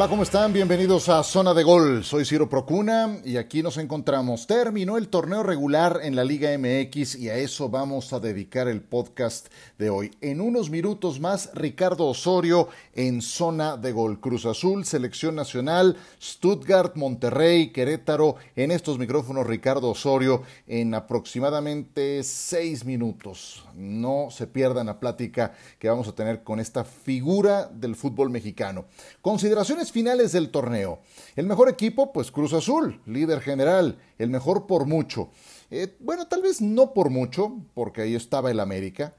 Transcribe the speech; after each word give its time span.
Hola, 0.00 0.08
¿cómo 0.08 0.22
están? 0.22 0.54
Bienvenidos 0.54 1.10
a 1.10 1.22
Zona 1.22 1.52
de 1.52 1.62
Gol. 1.62 2.04
Soy 2.04 2.24
Ciro 2.24 2.48
Procuna 2.48 3.18
y 3.22 3.36
aquí 3.36 3.62
nos 3.62 3.76
encontramos. 3.76 4.46
Terminó 4.46 4.96
el 4.96 5.08
torneo 5.08 5.42
regular 5.42 6.00
en 6.02 6.16
la 6.16 6.24
Liga 6.24 6.56
MX 6.56 7.16
y 7.16 7.28
a 7.28 7.36
eso 7.36 7.68
vamos 7.68 8.14
a 8.14 8.18
dedicar 8.18 8.66
el 8.66 8.80
podcast 8.80 9.48
de 9.78 9.90
hoy. 9.90 10.10
En 10.22 10.40
unos 10.40 10.70
minutos 10.70 11.20
más, 11.20 11.50
Ricardo 11.52 12.06
Osorio 12.06 12.70
en 12.94 13.20
Zona 13.20 13.76
de 13.76 13.92
Gol. 13.92 14.20
Cruz 14.20 14.46
Azul, 14.46 14.86
Selección 14.86 15.34
Nacional, 15.34 15.98
Stuttgart, 16.18 16.96
Monterrey, 16.96 17.68
Querétaro. 17.70 18.36
En 18.56 18.70
estos 18.70 18.98
micrófonos, 18.98 19.46
Ricardo 19.46 19.90
Osorio 19.90 20.44
en 20.66 20.94
aproximadamente 20.94 22.22
seis 22.22 22.86
minutos. 22.86 23.66
No 23.74 24.28
se 24.30 24.46
pierdan 24.46 24.86
la 24.86 24.98
plática 24.98 25.52
que 25.78 25.90
vamos 25.90 26.08
a 26.08 26.14
tener 26.14 26.42
con 26.42 26.58
esta 26.58 26.84
figura 26.84 27.66
del 27.66 27.96
fútbol 27.96 28.30
mexicano. 28.30 28.86
Consideraciones 29.20 29.89
finales 29.92 30.32
del 30.32 30.50
torneo. 30.50 31.00
El 31.36 31.46
mejor 31.46 31.68
equipo, 31.68 32.12
pues 32.12 32.30
Cruz 32.30 32.52
Azul, 32.52 33.00
líder 33.06 33.40
general, 33.40 33.98
el 34.18 34.30
mejor 34.30 34.66
por 34.66 34.86
mucho. 34.86 35.30
Eh, 35.70 35.96
bueno, 36.00 36.26
tal 36.26 36.42
vez 36.42 36.60
no 36.60 36.92
por 36.92 37.10
mucho, 37.10 37.58
porque 37.74 38.02
ahí 38.02 38.14
estaba 38.14 38.50
el 38.50 38.60
América, 38.60 39.14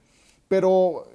pero 0.47 1.07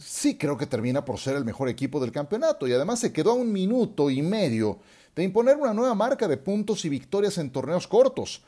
sí 0.00 0.36
creo 0.36 0.56
que 0.56 0.66
termina 0.66 1.04
por 1.04 1.18
ser 1.18 1.36
el 1.36 1.44
mejor 1.44 1.68
equipo 1.68 2.00
del 2.00 2.12
campeonato 2.12 2.66
y 2.66 2.72
además 2.72 3.00
se 3.00 3.12
quedó 3.12 3.32
a 3.32 3.34
un 3.34 3.52
minuto 3.52 4.10
y 4.10 4.22
medio 4.22 4.78
de 5.14 5.24
imponer 5.24 5.56
una 5.56 5.74
nueva 5.74 5.94
marca 5.94 6.28
de 6.28 6.36
puntos 6.36 6.84
y 6.84 6.88
victorias 6.88 7.38
en 7.38 7.50
torneos 7.50 7.86
cortos. 7.86 8.42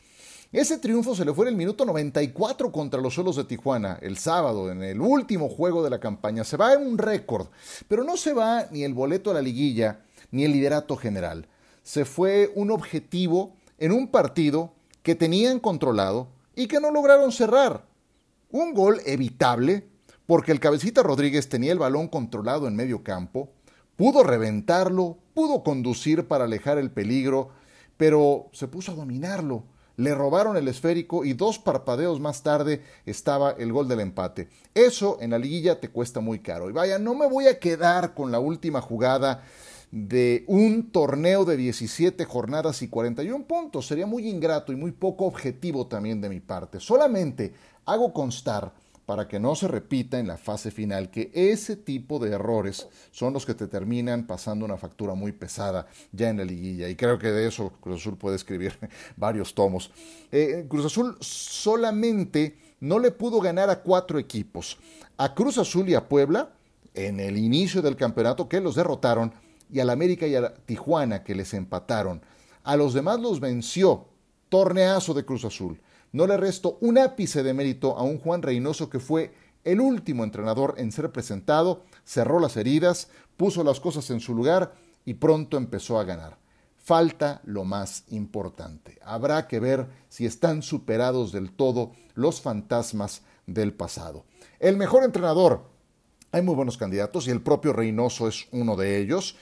Ese 0.52 0.78
triunfo 0.78 1.16
se 1.16 1.24
le 1.24 1.34
fue 1.34 1.46
en 1.46 1.48
el 1.48 1.56
minuto 1.56 1.84
94 1.84 2.70
contra 2.70 3.00
los 3.00 3.14
Solos 3.14 3.34
de 3.34 3.44
Tijuana, 3.44 3.98
el 4.00 4.18
sábado, 4.18 4.70
en 4.70 4.84
el 4.84 5.00
último 5.00 5.48
juego 5.48 5.82
de 5.82 5.90
la 5.90 5.98
campaña. 5.98 6.44
Se 6.44 6.56
va 6.56 6.74
en 6.74 6.86
un 6.86 6.96
récord, 6.96 7.48
pero 7.88 8.04
no 8.04 8.16
se 8.16 8.32
va 8.32 8.68
ni 8.70 8.84
el 8.84 8.94
boleto 8.94 9.32
a 9.32 9.34
la 9.34 9.42
liguilla 9.42 10.04
ni 10.30 10.44
el 10.44 10.52
liderato 10.52 10.96
general. 10.96 11.48
Se 11.82 12.04
fue 12.04 12.52
un 12.54 12.70
objetivo 12.70 13.56
en 13.78 13.92
un 13.92 14.08
partido 14.08 14.72
que 15.02 15.14
tenían 15.14 15.60
controlado 15.60 16.28
y 16.54 16.66
que 16.66 16.80
no 16.80 16.90
lograron 16.90 17.32
cerrar. 17.32 17.86
Un 18.50 18.72
gol 18.74 19.00
evitable, 19.04 19.88
porque 20.26 20.52
el 20.52 20.60
cabecita 20.60 21.02
Rodríguez 21.02 21.48
tenía 21.48 21.72
el 21.72 21.78
balón 21.78 22.08
controlado 22.08 22.68
en 22.68 22.76
medio 22.76 23.02
campo, 23.02 23.50
pudo 23.96 24.22
reventarlo, 24.22 25.18
pudo 25.34 25.62
conducir 25.62 26.26
para 26.26 26.44
alejar 26.44 26.78
el 26.78 26.90
peligro, 26.90 27.50
pero 27.96 28.48
se 28.52 28.68
puso 28.68 28.92
a 28.92 28.94
dominarlo 28.94 29.64
le 29.96 30.14
robaron 30.14 30.56
el 30.56 30.68
esférico 30.68 31.24
y 31.24 31.34
dos 31.34 31.58
parpadeos 31.58 32.20
más 32.20 32.42
tarde 32.42 32.82
estaba 33.06 33.52
el 33.52 33.72
gol 33.72 33.88
del 33.88 34.00
empate. 34.00 34.48
Eso 34.74 35.18
en 35.20 35.30
la 35.30 35.38
liguilla 35.38 35.80
te 35.80 35.88
cuesta 35.88 36.20
muy 36.20 36.40
caro. 36.40 36.68
Y 36.68 36.72
vaya, 36.72 36.98
no 36.98 37.14
me 37.14 37.28
voy 37.28 37.46
a 37.46 37.58
quedar 37.58 38.14
con 38.14 38.32
la 38.32 38.40
última 38.40 38.80
jugada 38.80 39.44
de 39.94 40.42
un 40.48 40.90
torneo 40.90 41.44
de 41.44 41.56
17 41.56 42.24
jornadas 42.24 42.82
y 42.82 42.88
41 42.88 43.44
puntos. 43.44 43.86
Sería 43.86 44.06
muy 44.06 44.28
ingrato 44.28 44.72
y 44.72 44.76
muy 44.76 44.90
poco 44.90 45.24
objetivo 45.24 45.86
también 45.86 46.20
de 46.20 46.28
mi 46.28 46.40
parte. 46.40 46.80
Solamente 46.80 47.52
hago 47.84 48.12
constar 48.12 48.72
para 49.06 49.28
que 49.28 49.38
no 49.38 49.54
se 49.54 49.68
repita 49.68 50.18
en 50.18 50.26
la 50.26 50.36
fase 50.36 50.72
final, 50.72 51.12
que 51.12 51.30
ese 51.32 51.76
tipo 51.76 52.18
de 52.18 52.32
errores 52.32 52.88
son 53.12 53.34
los 53.34 53.46
que 53.46 53.54
te 53.54 53.68
terminan 53.68 54.26
pasando 54.26 54.64
una 54.64 54.78
factura 54.78 55.14
muy 55.14 55.30
pesada 55.30 55.86
ya 56.10 56.28
en 56.28 56.38
la 56.38 56.44
liguilla. 56.44 56.88
Y 56.88 56.96
creo 56.96 57.16
que 57.16 57.30
de 57.30 57.46
eso 57.46 57.72
Cruz 57.80 58.00
Azul 58.00 58.16
puede 58.16 58.34
escribir 58.34 58.76
varios 59.16 59.54
tomos. 59.54 59.92
Eh, 60.32 60.66
Cruz 60.68 60.86
Azul 60.86 61.16
solamente 61.20 62.58
no 62.80 62.98
le 62.98 63.12
pudo 63.12 63.40
ganar 63.40 63.70
a 63.70 63.80
cuatro 63.80 64.18
equipos. 64.18 64.76
A 65.18 65.36
Cruz 65.36 65.56
Azul 65.56 65.88
y 65.88 65.94
a 65.94 66.08
Puebla, 66.08 66.50
en 66.94 67.20
el 67.20 67.36
inicio 67.38 67.80
del 67.80 67.94
campeonato, 67.94 68.48
que 68.48 68.60
los 68.60 68.74
derrotaron, 68.74 69.32
y 69.74 69.80
al 69.80 69.90
América 69.90 70.28
y 70.28 70.36
a 70.36 70.54
Tijuana, 70.54 71.24
que 71.24 71.34
les 71.34 71.52
empataron. 71.52 72.22
A 72.62 72.76
los 72.76 72.94
demás 72.94 73.18
los 73.18 73.40
venció. 73.40 74.06
Torneazo 74.48 75.14
de 75.14 75.24
Cruz 75.24 75.44
Azul. 75.44 75.80
No 76.12 76.28
le 76.28 76.36
resto 76.36 76.78
un 76.80 76.96
ápice 76.96 77.42
de 77.42 77.52
mérito 77.54 77.98
a 77.98 78.04
un 78.04 78.20
Juan 78.20 78.40
Reynoso 78.40 78.88
que 78.88 79.00
fue 79.00 79.34
el 79.64 79.80
último 79.80 80.22
entrenador 80.22 80.76
en 80.76 80.92
ser 80.92 81.10
presentado, 81.10 81.82
cerró 82.04 82.38
las 82.38 82.56
heridas, 82.56 83.08
puso 83.36 83.64
las 83.64 83.80
cosas 83.80 84.08
en 84.10 84.20
su 84.20 84.32
lugar 84.32 84.74
y 85.04 85.14
pronto 85.14 85.56
empezó 85.56 85.98
a 85.98 86.04
ganar. 86.04 86.38
Falta 86.76 87.40
lo 87.42 87.64
más 87.64 88.04
importante. 88.10 89.00
Habrá 89.02 89.48
que 89.48 89.58
ver 89.58 89.88
si 90.08 90.24
están 90.24 90.62
superados 90.62 91.32
del 91.32 91.50
todo 91.50 91.90
los 92.14 92.40
fantasmas 92.40 93.22
del 93.48 93.72
pasado. 93.72 94.24
El 94.60 94.76
mejor 94.76 95.02
entrenador. 95.02 95.64
Hay 96.30 96.42
muy 96.42 96.54
buenos 96.54 96.78
candidatos 96.78 97.26
y 97.26 97.32
el 97.32 97.42
propio 97.42 97.72
Reynoso 97.72 98.28
es 98.28 98.46
uno 98.52 98.76
de 98.76 98.98
ellos. 98.98 99.36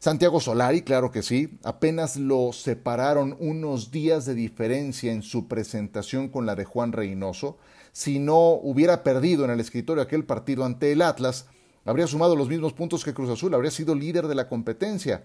Santiago 0.00 0.38
Solari, 0.38 0.82
claro 0.82 1.10
que 1.10 1.22
sí, 1.22 1.58
apenas 1.64 2.16
lo 2.16 2.52
separaron 2.52 3.36
unos 3.40 3.90
días 3.90 4.26
de 4.26 4.36
diferencia 4.36 5.10
en 5.10 5.22
su 5.22 5.48
presentación 5.48 6.28
con 6.28 6.46
la 6.46 6.54
de 6.54 6.64
Juan 6.64 6.92
Reynoso. 6.92 7.58
Si 7.90 8.20
no 8.20 8.50
hubiera 8.52 9.02
perdido 9.02 9.44
en 9.44 9.50
el 9.50 9.58
escritorio 9.58 10.00
aquel 10.00 10.24
partido 10.24 10.64
ante 10.64 10.92
el 10.92 11.02
Atlas, 11.02 11.46
habría 11.84 12.06
sumado 12.06 12.36
los 12.36 12.48
mismos 12.48 12.74
puntos 12.74 13.04
que 13.04 13.12
Cruz 13.12 13.28
Azul, 13.28 13.52
habría 13.54 13.72
sido 13.72 13.96
líder 13.96 14.28
de 14.28 14.36
la 14.36 14.48
competencia. 14.48 15.24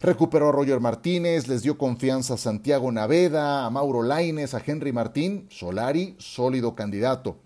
Recuperó 0.00 0.48
a 0.48 0.52
Roger 0.52 0.80
Martínez, 0.80 1.46
les 1.46 1.62
dio 1.62 1.78
confianza 1.78 2.34
a 2.34 2.38
Santiago 2.38 2.90
Naveda, 2.90 3.64
a 3.64 3.70
Mauro 3.70 4.02
Laines, 4.02 4.54
a 4.54 4.62
Henry 4.66 4.90
Martín, 4.90 5.46
Solari, 5.48 6.16
sólido 6.18 6.74
candidato. 6.74 7.36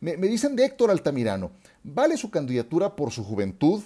Me, 0.00 0.16
me 0.16 0.26
dicen 0.26 0.56
de 0.56 0.64
Héctor 0.64 0.90
Altamirano, 0.90 1.52
¿vale 1.84 2.16
su 2.16 2.32
candidatura 2.32 2.96
por 2.96 3.12
su 3.12 3.22
juventud, 3.22 3.80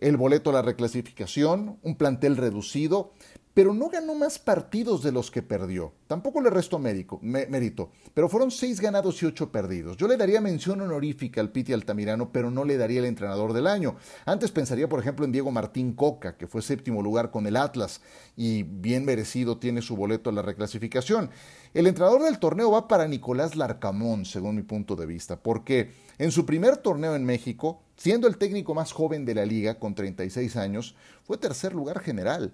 el 0.00 0.16
boleto 0.16 0.50
a 0.50 0.54
la 0.54 0.62
reclasificación, 0.62 1.78
un 1.82 1.96
plantel 1.96 2.36
reducido, 2.36 3.12
pero 3.56 3.72
no 3.72 3.88
ganó 3.88 4.14
más 4.14 4.38
partidos 4.38 5.02
de 5.02 5.12
los 5.12 5.30
que 5.30 5.40
perdió. 5.40 5.94
Tampoco 6.08 6.42
le 6.42 6.50
restó 6.50 6.78
mérito, 6.78 7.90
pero 8.12 8.28
fueron 8.28 8.50
seis 8.50 8.82
ganados 8.82 9.22
y 9.22 9.26
ocho 9.26 9.50
perdidos. 9.50 9.96
Yo 9.96 10.06
le 10.08 10.18
daría 10.18 10.42
mención 10.42 10.82
honorífica 10.82 11.40
al 11.40 11.50
Piti 11.50 11.72
Altamirano, 11.72 12.30
pero 12.32 12.50
no 12.50 12.66
le 12.66 12.76
daría 12.76 12.98
el 12.98 13.06
entrenador 13.06 13.54
del 13.54 13.66
año. 13.66 13.96
Antes 14.26 14.52
pensaría, 14.52 14.90
por 14.90 15.00
ejemplo, 15.00 15.24
en 15.24 15.32
Diego 15.32 15.50
Martín 15.50 15.94
Coca, 15.94 16.36
que 16.36 16.46
fue 16.46 16.60
séptimo 16.60 17.00
lugar 17.00 17.30
con 17.30 17.46
el 17.46 17.56
Atlas 17.56 18.02
y 18.36 18.62
bien 18.64 19.06
merecido 19.06 19.56
tiene 19.56 19.80
su 19.80 19.96
boleto 19.96 20.28
a 20.28 20.34
la 20.34 20.42
reclasificación. 20.42 21.30
El 21.76 21.86
entrenador 21.86 22.22
del 22.22 22.38
torneo 22.38 22.70
va 22.70 22.88
para 22.88 23.06
Nicolás 23.06 23.54
Larcamón, 23.54 24.24
según 24.24 24.56
mi 24.56 24.62
punto 24.62 24.96
de 24.96 25.04
vista, 25.04 25.36
porque 25.36 25.92
en 26.16 26.32
su 26.32 26.46
primer 26.46 26.78
torneo 26.78 27.14
en 27.14 27.24
México, 27.24 27.82
siendo 27.96 28.26
el 28.26 28.38
técnico 28.38 28.74
más 28.74 28.92
joven 28.92 29.26
de 29.26 29.34
la 29.34 29.44
liga, 29.44 29.78
con 29.78 29.94
36 29.94 30.56
años, 30.56 30.96
fue 31.24 31.36
tercer 31.36 31.74
lugar 31.74 32.00
general 32.00 32.52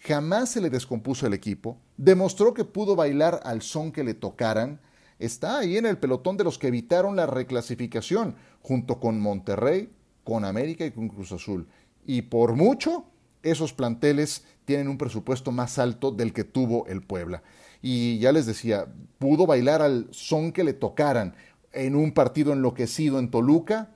jamás 0.00 0.50
se 0.50 0.60
le 0.60 0.70
descompuso 0.70 1.26
el 1.26 1.34
equipo, 1.34 1.78
demostró 1.96 2.54
que 2.54 2.64
pudo 2.64 2.96
bailar 2.96 3.40
al 3.44 3.62
son 3.62 3.92
que 3.92 4.04
le 4.04 4.14
tocaran, 4.14 4.80
está 5.18 5.58
ahí 5.58 5.76
en 5.76 5.86
el 5.86 5.98
pelotón 5.98 6.36
de 6.36 6.44
los 6.44 6.58
que 6.58 6.68
evitaron 6.68 7.16
la 7.16 7.26
reclasificación, 7.26 8.36
junto 8.62 9.00
con 9.00 9.20
Monterrey, 9.20 9.90
con 10.24 10.44
América 10.44 10.84
y 10.84 10.92
con 10.92 11.08
Cruz 11.08 11.32
Azul. 11.32 11.68
Y 12.06 12.22
por 12.22 12.54
mucho, 12.54 13.04
esos 13.42 13.72
planteles 13.72 14.44
tienen 14.64 14.88
un 14.88 14.98
presupuesto 14.98 15.52
más 15.52 15.78
alto 15.78 16.10
del 16.10 16.32
que 16.32 16.44
tuvo 16.44 16.86
el 16.86 17.02
Puebla. 17.02 17.42
Y 17.82 18.18
ya 18.18 18.32
les 18.32 18.46
decía, 18.46 18.86
pudo 19.18 19.46
bailar 19.46 19.82
al 19.82 20.08
son 20.10 20.52
que 20.52 20.64
le 20.64 20.72
tocaran 20.72 21.34
en 21.72 21.94
un 21.94 22.12
partido 22.12 22.52
enloquecido 22.52 23.18
en 23.18 23.30
Toluca, 23.30 23.90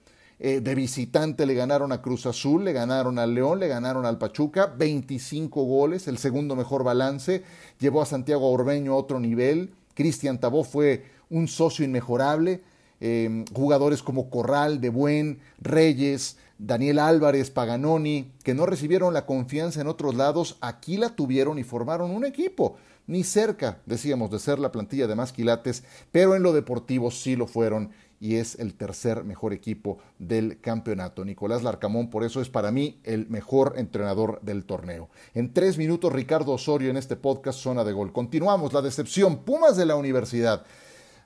eh, 0.44 0.60
de 0.60 0.74
visitante 0.74 1.46
le 1.46 1.54
ganaron 1.54 1.92
a 1.92 2.02
Cruz 2.02 2.26
Azul, 2.26 2.64
le 2.64 2.72
ganaron 2.72 3.18
al 3.20 3.32
León, 3.32 3.60
le 3.60 3.68
ganaron 3.68 4.04
al 4.04 4.18
Pachuca, 4.18 4.66
25 4.66 5.62
goles, 5.62 6.08
el 6.08 6.18
segundo 6.18 6.56
mejor 6.56 6.82
balance, 6.82 7.44
llevó 7.78 8.02
a 8.02 8.06
Santiago 8.06 8.50
Orbeño 8.50 8.92
a 8.92 8.96
otro 8.96 9.20
nivel, 9.20 9.72
Cristian 9.94 10.40
Tabó 10.40 10.64
fue 10.64 11.04
un 11.30 11.46
socio 11.46 11.84
inmejorable, 11.84 12.62
em, 12.98 13.44
jugadores 13.52 14.02
como 14.02 14.30
Corral, 14.30 14.80
De 14.80 14.88
Buen, 14.88 15.38
Reyes, 15.60 16.38
Daniel 16.58 16.98
Álvarez, 16.98 17.50
Paganoni, 17.50 18.32
que 18.42 18.54
no 18.54 18.66
recibieron 18.66 19.14
la 19.14 19.26
confianza 19.26 19.80
en 19.80 19.86
otros 19.86 20.14
lados, 20.14 20.58
aquí 20.60 20.96
la 20.96 21.10
tuvieron 21.10 21.58
y 21.58 21.62
formaron 21.62 22.10
un 22.10 22.24
equipo. 22.24 22.76
Ni 23.06 23.24
cerca, 23.24 23.80
decíamos, 23.86 24.30
de 24.30 24.38
ser 24.38 24.58
la 24.58 24.72
plantilla 24.72 25.06
de 25.06 25.14
más 25.14 25.32
quilates, 25.32 25.84
pero 26.12 26.36
en 26.36 26.42
lo 26.42 26.52
deportivo 26.52 27.10
sí 27.10 27.36
lo 27.36 27.46
fueron 27.46 27.90
y 28.22 28.36
es 28.36 28.56
el 28.60 28.74
tercer 28.74 29.24
mejor 29.24 29.52
equipo 29.52 29.98
del 30.20 30.60
campeonato. 30.60 31.24
Nicolás 31.24 31.64
Larcamón, 31.64 32.08
por 32.08 32.22
eso 32.22 32.40
es 32.40 32.48
para 32.48 32.70
mí 32.70 33.00
el 33.02 33.28
mejor 33.28 33.74
entrenador 33.78 34.40
del 34.42 34.64
torneo. 34.64 35.10
En 35.34 35.52
tres 35.52 35.76
minutos, 35.76 36.12
Ricardo 36.12 36.52
Osorio 36.52 36.88
en 36.90 36.96
este 36.96 37.16
podcast 37.16 37.58
Zona 37.58 37.82
de 37.82 37.92
Gol. 37.92 38.12
Continuamos, 38.12 38.72
la 38.72 38.80
decepción. 38.80 39.38
Pumas 39.38 39.76
de 39.76 39.86
la 39.86 39.96
universidad. 39.96 40.64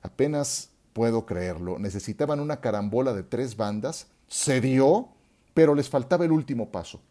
Apenas 0.00 0.70
puedo 0.94 1.26
creerlo. 1.26 1.78
Necesitaban 1.78 2.40
una 2.40 2.62
carambola 2.62 3.12
de 3.12 3.22
tres 3.22 3.58
bandas. 3.58 4.06
Se 4.28 4.62
dio, 4.62 5.10
pero 5.52 5.74
les 5.74 5.90
faltaba 5.90 6.24
el 6.24 6.32
último 6.32 6.70
paso. 6.72 7.02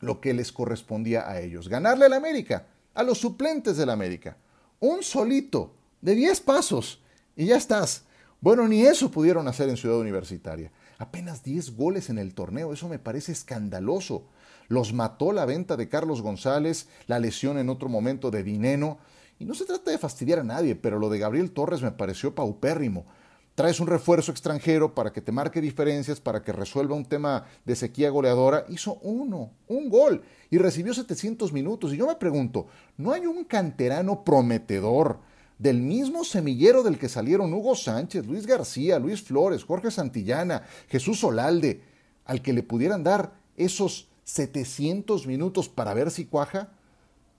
Lo 0.00 0.20
que 0.20 0.34
les 0.34 0.52
correspondía 0.52 1.26
a 1.26 1.40
ellos. 1.40 1.70
Ganarle 1.70 2.04
al 2.04 2.12
América, 2.12 2.66
a 2.94 3.02
los 3.02 3.18
suplentes 3.18 3.76
del 3.76 3.90
América. 3.90 4.36
Un 4.80 5.02
solito, 5.02 5.74
de 6.00 6.14
diez 6.14 6.40
pasos. 6.40 7.02
Y 7.36 7.46
ya 7.46 7.56
estás 7.56 8.04
bueno, 8.44 8.68
ni 8.68 8.82
eso 8.82 9.10
pudieron 9.10 9.48
hacer 9.48 9.70
en 9.70 9.78
Ciudad 9.78 9.98
Universitaria. 9.98 10.70
Apenas 10.98 11.42
10 11.42 11.76
goles 11.78 12.10
en 12.10 12.18
el 12.18 12.34
torneo, 12.34 12.74
eso 12.74 12.90
me 12.90 12.98
parece 12.98 13.32
escandaloso. 13.32 14.26
Los 14.68 14.92
mató 14.92 15.32
la 15.32 15.46
venta 15.46 15.78
de 15.78 15.88
Carlos 15.88 16.20
González, 16.20 16.86
la 17.06 17.18
lesión 17.18 17.56
en 17.56 17.70
otro 17.70 17.88
momento 17.88 18.30
de 18.30 18.42
Dineno. 18.42 18.98
Y 19.38 19.46
no 19.46 19.54
se 19.54 19.64
trata 19.64 19.90
de 19.90 19.96
fastidiar 19.96 20.40
a 20.40 20.44
nadie, 20.44 20.76
pero 20.76 20.98
lo 20.98 21.08
de 21.08 21.20
Gabriel 21.20 21.52
Torres 21.52 21.80
me 21.80 21.92
pareció 21.92 22.34
paupérrimo. 22.34 23.06
Traes 23.54 23.78
un 23.78 23.86
refuerzo 23.86 24.32
extranjero 24.32 24.96
para 24.96 25.12
que 25.12 25.20
te 25.20 25.30
marque 25.30 25.60
diferencias, 25.60 26.20
para 26.20 26.42
que 26.42 26.50
resuelva 26.50 26.96
un 26.96 27.04
tema 27.04 27.44
de 27.64 27.76
sequía 27.76 28.10
goleadora. 28.10 28.64
Hizo 28.68 28.94
uno, 29.02 29.52
un 29.68 29.88
gol, 29.88 30.22
y 30.50 30.58
recibió 30.58 30.92
700 30.92 31.52
minutos. 31.52 31.92
Y 31.92 31.98
yo 31.98 32.08
me 32.08 32.16
pregunto, 32.16 32.66
¿no 32.96 33.12
hay 33.12 33.26
un 33.26 33.44
canterano 33.44 34.24
prometedor 34.24 35.20
del 35.56 35.80
mismo 35.80 36.24
semillero 36.24 36.82
del 36.82 36.98
que 36.98 37.08
salieron 37.08 37.54
Hugo 37.54 37.76
Sánchez, 37.76 38.26
Luis 38.26 38.44
García, 38.44 38.98
Luis 38.98 39.22
Flores, 39.22 39.62
Jorge 39.62 39.92
Santillana, 39.92 40.64
Jesús 40.88 41.20
Solalde, 41.20 41.80
al 42.24 42.42
que 42.42 42.52
le 42.52 42.64
pudieran 42.64 43.04
dar 43.04 43.34
esos 43.56 44.08
700 44.24 45.28
minutos 45.28 45.68
para 45.68 45.94
ver 45.94 46.10
si 46.10 46.24
cuaja? 46.24 46.70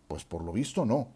Pues 0.07 0.23
por 0.23 0.45
lo 0.45 0.53
visto 0.53 0.85
no. 0.85 1.09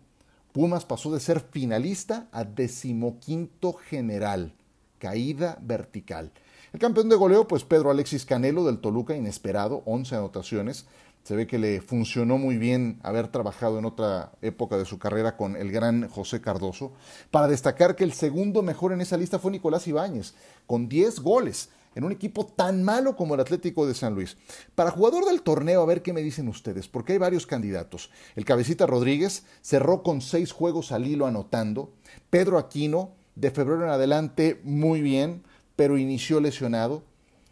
Pumas 0.52 0.84
pasó 0.84 1.10
de 1.14 1.22
ser 1.22 1.40
finalista 1.40 2.28
a 2.34 2.44
decimoquinto 2.44 3.72
general 3.72 4.56
caída 5.00 5.58
vertical. 5.62 6.32
El 6.72 6.80
campeón 6.80 7.10
de 7.10 7.16
goleo, 7.16 7.48
pues 7.48 7.64
Pedro 7.64 7.90
Alexis 7.90 8.26
Canelo 8.26 8.64
del 8.64 8.80
Toluca, 8.80 9.16
inesperado, 9.16 9.82
11 9.86 10.16
anotaciones. 10.16 10.86
Se 11.24 11.36
ve 11.36 11.48
que 11.48 11.58
le 11.58 11.82
funcionó 11.82 12.38
muy 12.38 12.58
bien 12.58 13.00
haber 13.04 13.28
trabajado 13.28 13.80
en 13.80 13.86
otra 13.86 14.32
época 14.42 14.78
de 14.78 14.86
su 14.86 15.00
carrera 15.00 15.36
con 15.36 15.56
el 15.56 15.72
gran 15.72 16.08
José 16.10 16.42
Cardoso. 16.42 16.94
Para 17.32 17.48
destacar 17.48 17.96
que 17.96 18.04
el 18.04 18.14
segundo 18.14 18.62
mejor 18.62 18.94
en 18.94 19.02
esa 19.02 19.18
lista 19.18 19.40
fue 19.40 19.52
Nicolás 19.52 19.88
Ibáñez, 19.88 20.36
con 20.68 20.88
10 20.88 21.20
goles 21.22 21.70
en 21.96 22.04
un 22.04 22.12
equipo 22.12 22.46
tan 22.46 22.84
malo 22.84 23.16
como 23.16 23.34
el 23.34 23.42
Atlético 23.42 23.88
de 23.88 23.94
San 23.94 24.14
Luis. 24.14 24.38
Para 24.76 24.92
jugador 24.92 25.26
del 25.26 25.42
torneo, 25.42 25.82
a 25.82 25.86
ver 25.86 26.02
qué 26.02 26.14
me 26.14 26.22
dicen 26.22 26.48
ustedes, 26.48 26.88
porque 26.88 27.14
hay 27.14 27.20
varios 27.20 27.46
candidatos. 27.46 28.12
El 28.36 28.46
Cabecita 28.46 28.86
Rodríguez 28.86 29.44
cerró 29.62 30.04
con 30.04 30.22
seis 30.22 30.52
juegos 30.52 30.92
al 30.92 31.08
hilo 31.08 31.26
anotando. 31.26 31.94
Pedro 32.30 32.58
Aquino 32.58 33.19
de 33.40 33.52
febrero 33.52 33.84
en 33.84 33.90
adelante, 33.90 34.60
muy 34.64 35.02
bien, 35.02 35.44
pero 35.76 35.98
inició 35.98 36.40
lesionado. 36.40 37.04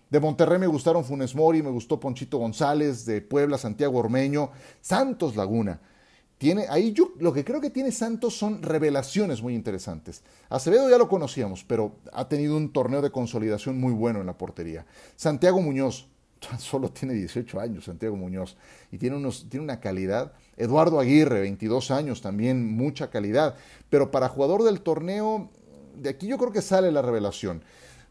De 0.10 0.19
Monterrey 0.19 0.60
me 0.60 0.68
gustaron 0.68 1.06
Funes 1.06 1.36
Mori, 1.36 1.62
me 1.62 1.69
gustó 1.69 2.00
Ponchito 2.00 2.38
González, 2.38 3.06
de 3.06 3.22
Puebla, 3.22 3.57
Santiago 3.57 4.00
Ormeño, 4.00 4.51
Santos 4.81 5.36
Laguna. 5.36 5.80
Tiene, 6.38 6.66
ahí 6.69 6.94
yo 6.94 7.13
lo 7.19 7.34
que 7.34 7.44
creo 7.44 7.60
que 7.60 7.69
tiene 7.69 7.92
Santos 7.92 8.38
son 8.38 8.62
revelaciones 8.62 9.42
muy 9.42 9.56
interesantes. 9.56 10.24
Acevedo 10.50 10.89
ya 10.89 10.98
lo 10.98 11.07
conocíamos, 11.07 11.63
pero 11.63 11.95
ha 12.13 12.28
tenido 12.28 12.56
un 12.57 12.72
torneo 12.72 13.01
de 13.01 13.10
consolidación 13.10 13.80
muy 13.80 13.94
bueno 13.94 14.19
en 14.19 14.28
la 14.28 14.38
portería. 14.38 14.86
Santiago 15.16 15.62
Muñoz, 15.62 16.07
solo 16.60 16.92
tiene 16.92 17.13
18 17.16 17.60
años 17.60 17.86
Santiago 17.86 18.16
Muñoz 18.16 18.57
y 18.92 18.98
tiene, 18.98 19.16
unos, 19.16 19.48
tiene 19.50 19.63
una 19.63 19.80
calidad. 19.80 20.33
Eduardo 20.57 21.00
Aguirre, 21.00 21.42
22 21.42 21.92
años, 21.92 22.22
también 22.22 22.75
mucha 22.75 23.10
calidad. 23.10 23.56
Pero 23.90 24.12
para 24.12 24.30
jugador 24.30 24.63
del 24.63 24.81
torneo, 24.81 25.50
de 25.99 26.09
aquí 26.09 26.27
yo 26.27 26.38
creo 26.38 26.51
que 26.51 26.61
sale 26.61 26.91
la 26.91 27.01
revelación. 27.01 27.63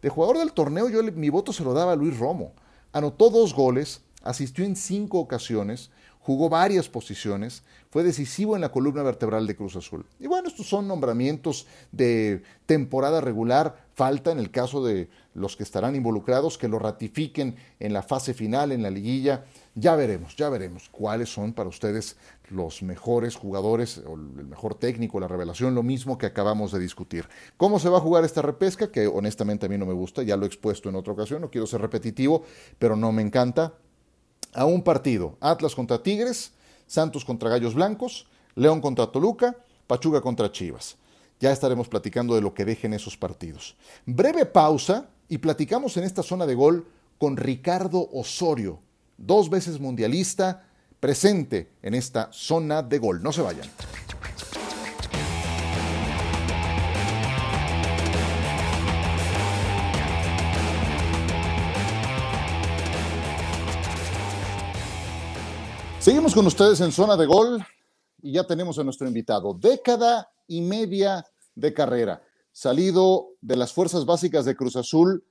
De 0.02 0.08
jugador 0.08 0.38
del 0.38 0.52
torneo, 0.52 0.88
yo 0.88 1.02
mi 1.02 1.30
voto 1.30 1.52
se 1.52 1.64
lo 1.64 1.72
daba 1.72 1.92
a 1.92 1.96
Luis 1.96 2.18
Romo. 2.18 2.52
Anotó 2.92 3.30
dos 3.30 3.54
goles, 3.54 4.02
asistió 4.22 4.64
en 4.64 4.76
cinco 4.76 5.18
ocasiones, 5.18 5.90
jugó 6.20 6.48
varias 6.48 6.88
posiciones, 6.88 7.62
fue 7.90 8.02
decisivo 8.02 8.56
en 8.56 8.60
la 8.60 8.72
columna 8.72 9.02
vertebral 9.02 9.46
de 9.46 9.54
Cruz 9.54 9.76
Azul. 9.76 10.04
Y 10.18 10.26
bueno, 10.26 10.48
estos 10.48 10.68
son 10.68 10.88
nombramientos 10.88 11.66
de 11.92 12.42
temporada 12.66 13.20
regular. 13.20 13.86
Falta 13.94 14.32
en 14.32 14.38
el 14.38 14.50
caso 14.50 14.84
de 14.84 15.08
los 15.34 15.56
que 15.56 15.62
estarán 15.62 15.94
involucrados 15.94 16.58
que 16.58 16.68
lo 16.68 16.78
ratifiquen 16.78 17.56
en 17.78 17.92
la 17.92 18.02
fase 18.02 18.34
final, 18.34 18.72
en 18.72 18.82
la 18.82 18.90
liguilla. 18.90 19.44
Ya 19.74 19.94
veremos, 19.94 20.36
ya 20.36 20.48
veremos 20.48 20.88
cuáles 20.90 21.28
son 21.28 21.52
para 21.52 21.68
ustedes 21.68 22.16
los 22.50 22.82
mejores 22.82 23.36
jugadores 23.36 23.98
el 23.98 24.46
mejor 24.46 24.74
técnico, 24.74 25.20
la 25.20 25.28
revelación, 25.28 25.74
lo 25.74 25.82
mismo 25.82 26.18
que 26.18 26.26
acabamos 26.26 26.72
de 26.72 26.78
discutir. 26.78 27.28
¿Cómo 27.56 27.78
se 27.78 27.88
va 27.88 27.98
a 27.98 28.00
jugar 28.00 28.24
esta 28.24 28.42
repesca? 28.42 28.90
Que 28.90 29.06
honestamente 29.06 29.66
a 29.66 29.68
mí 29.68 29.78
no 29.78 29.86
me 29.86 29.92
gusta, 29.92 30.22
ya 30.22 30.36
lo 30.36 30.44
he 30.44 30.48
expuesto 30.48 30.88
en 30.88 30.96
otra 30.96 31.12
ocasión, 31.12 31.40
no 31.40 31.50
quiero 31.50 31.66
ser 31.66 31.80
repetitivo, 31.80 32.44
pero 32.78 32.96
no 32.96 33.12
me 33.12 33.22
encanta 33.22 33.74
a 34.52 34.64
un 34.64 34.82
partido. 34.82 35.36
Atlas 35.40 35.74
contra 35.74 36.02
Tigres, 36.02 36.52
Santos 36.86 37.24
contra 37.24 37.50
Gallos 37.50 37.74
Blancos, 37.74 38.26
León 38.54 38.80
contra 38.80 39.08
Toluca, 39.08 39.56
Pachuga 39.86 40.20
contra 40.20 40.50
Chivas. 40.50 40.96
Ya 41.38 41.52
estaremos 41.52 41.88
platicando 41.88 42.34
de 42.34 42.40
lo 42.40 42.54
que 42.54 42.64
dejen 42.64 42.94
esos 42.94 43.16
partidos. 43.16 43.76
Breve 44.06 44.46
pausa 44.46 45.10
y 45.28 45.38
platicamos 45.38 45.96
en 45.96 46.04
esta 46.04 46.22
zona 46.22 46.46
de 46.46 46.54
gol 46.54 46.86
con 47.18 47.36
Ricardo 47.36 48.08
Osorio, 48.12 48.80
dos 49.18 49.50
veces 49.50 49.80
mundialista, 49.80 50.65
presente 51.00 51.72
en 51.82 51.94
esta 51.94 52.28
zona 52.32 52.82
de 52.82 52.98
gol. 52.98 53.22
No 53.22 53.32
se 53.32 53.42
vayan. 53.42 53.68
Seguimos 66.06 66.34
con 66.34 66.46
ustedes 66.46 66.80
en 66.80 66.92
zona 66.92 67.16
de 67.16 67.26
gol 67.26 67.66
y 68.22 68.30
ya 68.30 68.44
tenemos 68.44 68.78
a 68.78 68.84
nuestro 68.84 69.08
invitado. 69.08 69.54
Década 69.54 70.30
y 70.46 70.60
media 70.60 71.26
de 71.56 71.74
carrera, 71.74 72.22
salido 72.52 73.30
de 73.40 73.56
las 73.56 73.72
fuerzas 73.72 74.06
básicas 74.06 74.44
de 74.44 74.54
Cruz 74.54 74.76
Azul, 74.76 75.24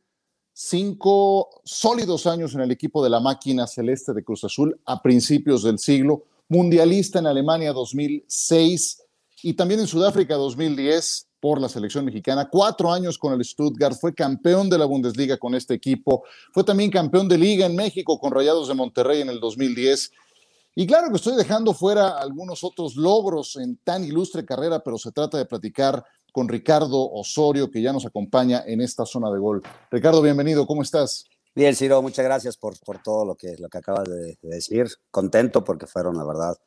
cinco 0.57 1.49
sólidos 1.65 2.25
años 2.25 2.55
en 2.55 2.61
el 2.61 2.71
equipo 2.71 3.03
de 3.03 3.09
la 3.09 3.19
máquina 3.19 3.67
celeste 3.67 4.13
de 4.13 4.23
Cruz 4.23 4.45
Azul 4.45 4.79
a 4.85 5.01
principios 5.01 5.63
del 5.63 5.79
siglo, 5.79 6.23
mundialista 6.47 7.19
en 7.19 7.27
Alemania 7.27 7.73
2006 7.73 9.03
y 9.43 9.53
también 9.53 9.81
en 9.81 9.87
Sudáfrica 9.87 10.35
2010 10.35 11.27
por 11.41 11.59
la 11.59 11.67
selección 11.67 12.05
mexicana, 12.05 12.47
cuatro 12.49 12.93
años 12.93 13.17
con 13.17 13.33
el 13.33 13.43
Stuttgart, 13.43 13.97
fue 13.99 14.15
campeón 14.15 14.69
de 14.69 14.77
la 14.77 14.85
Bundesliga 14.85 15.37
con 15.37 15.55
este 15.55 15.73
equipo, 15.73 16.23
fue 16.53 16.63
también 16.63 16.89
campeón 16.89 17.27
de 17.27 17.37
liga 17.37 17.65
en 17.65 17.75
México 17.75 18.17
con 18.17 18.31
Rayados 18.31 18.69
de 18.69 18.75
Monterrey 18.75 19.21
en 19.21 19.29
el 19.29 19.41
2010 19.41 20.11
y 20.73 20.87
claro 20.87 21.09
que 21.09 21.17
estoy 21.17 21.35
dejando 21.35 21.73
fuera 21.73 22.17
algunos 22.17 22.63
otros 22.63 22.95
logros 22.95 23.57
en 23.57 23.75
tan 23.83 24.05
ilustre 24.05 24.45
carrera, 24.45 24.81
pero 24.81 24.97
se 24.97 25.11
trata 25.11 25.37
de 25.37 25.45
platicar 25.45 26.05
con 26.35 26.49
Ricardo 26.49 27.09
Osorio, 27.13 27.71
que 27.71 27.81
ya 27.81 27.93
nos 27.93 28.05
acompaña 28.05 28.61
en 28.67 28.81
esta 28.81 29.05
zona 29.05 29.31
de 29.31 29.39
gol. 29.39 29.63
Ricardo, 29.89 30.21
bienvenido, 30.21 30.67
¿cómo 30.67 30.81
estás? 30.81 31.29
Bien, 31.55 31.73
Ciro, 31.73 32.01
muchas 32.01 32.25
gracias 32.25 32.57
por, 32.57 32.77
por 32.81 33.01
todo 33.01 33.23
lo 33.23 33.35
que, 33.35 33.55
lo 33.57 33.69
que 33.69 33.77
acabas 33.77 34.03
de, 34.09 34.37
decir. 34.41 34.85
Contento 35.09 35.63
porque 35.63 35.87
fueron, 35.87 36.17
la 36.17 36.25
verdad, 36.25 36.57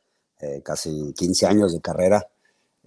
eh, 0.41 0.63
casi 0.65 1.13
15 1.15 1.45
años 1.45 1.71
de 1.71 1.81
carrera, 1.81 2.27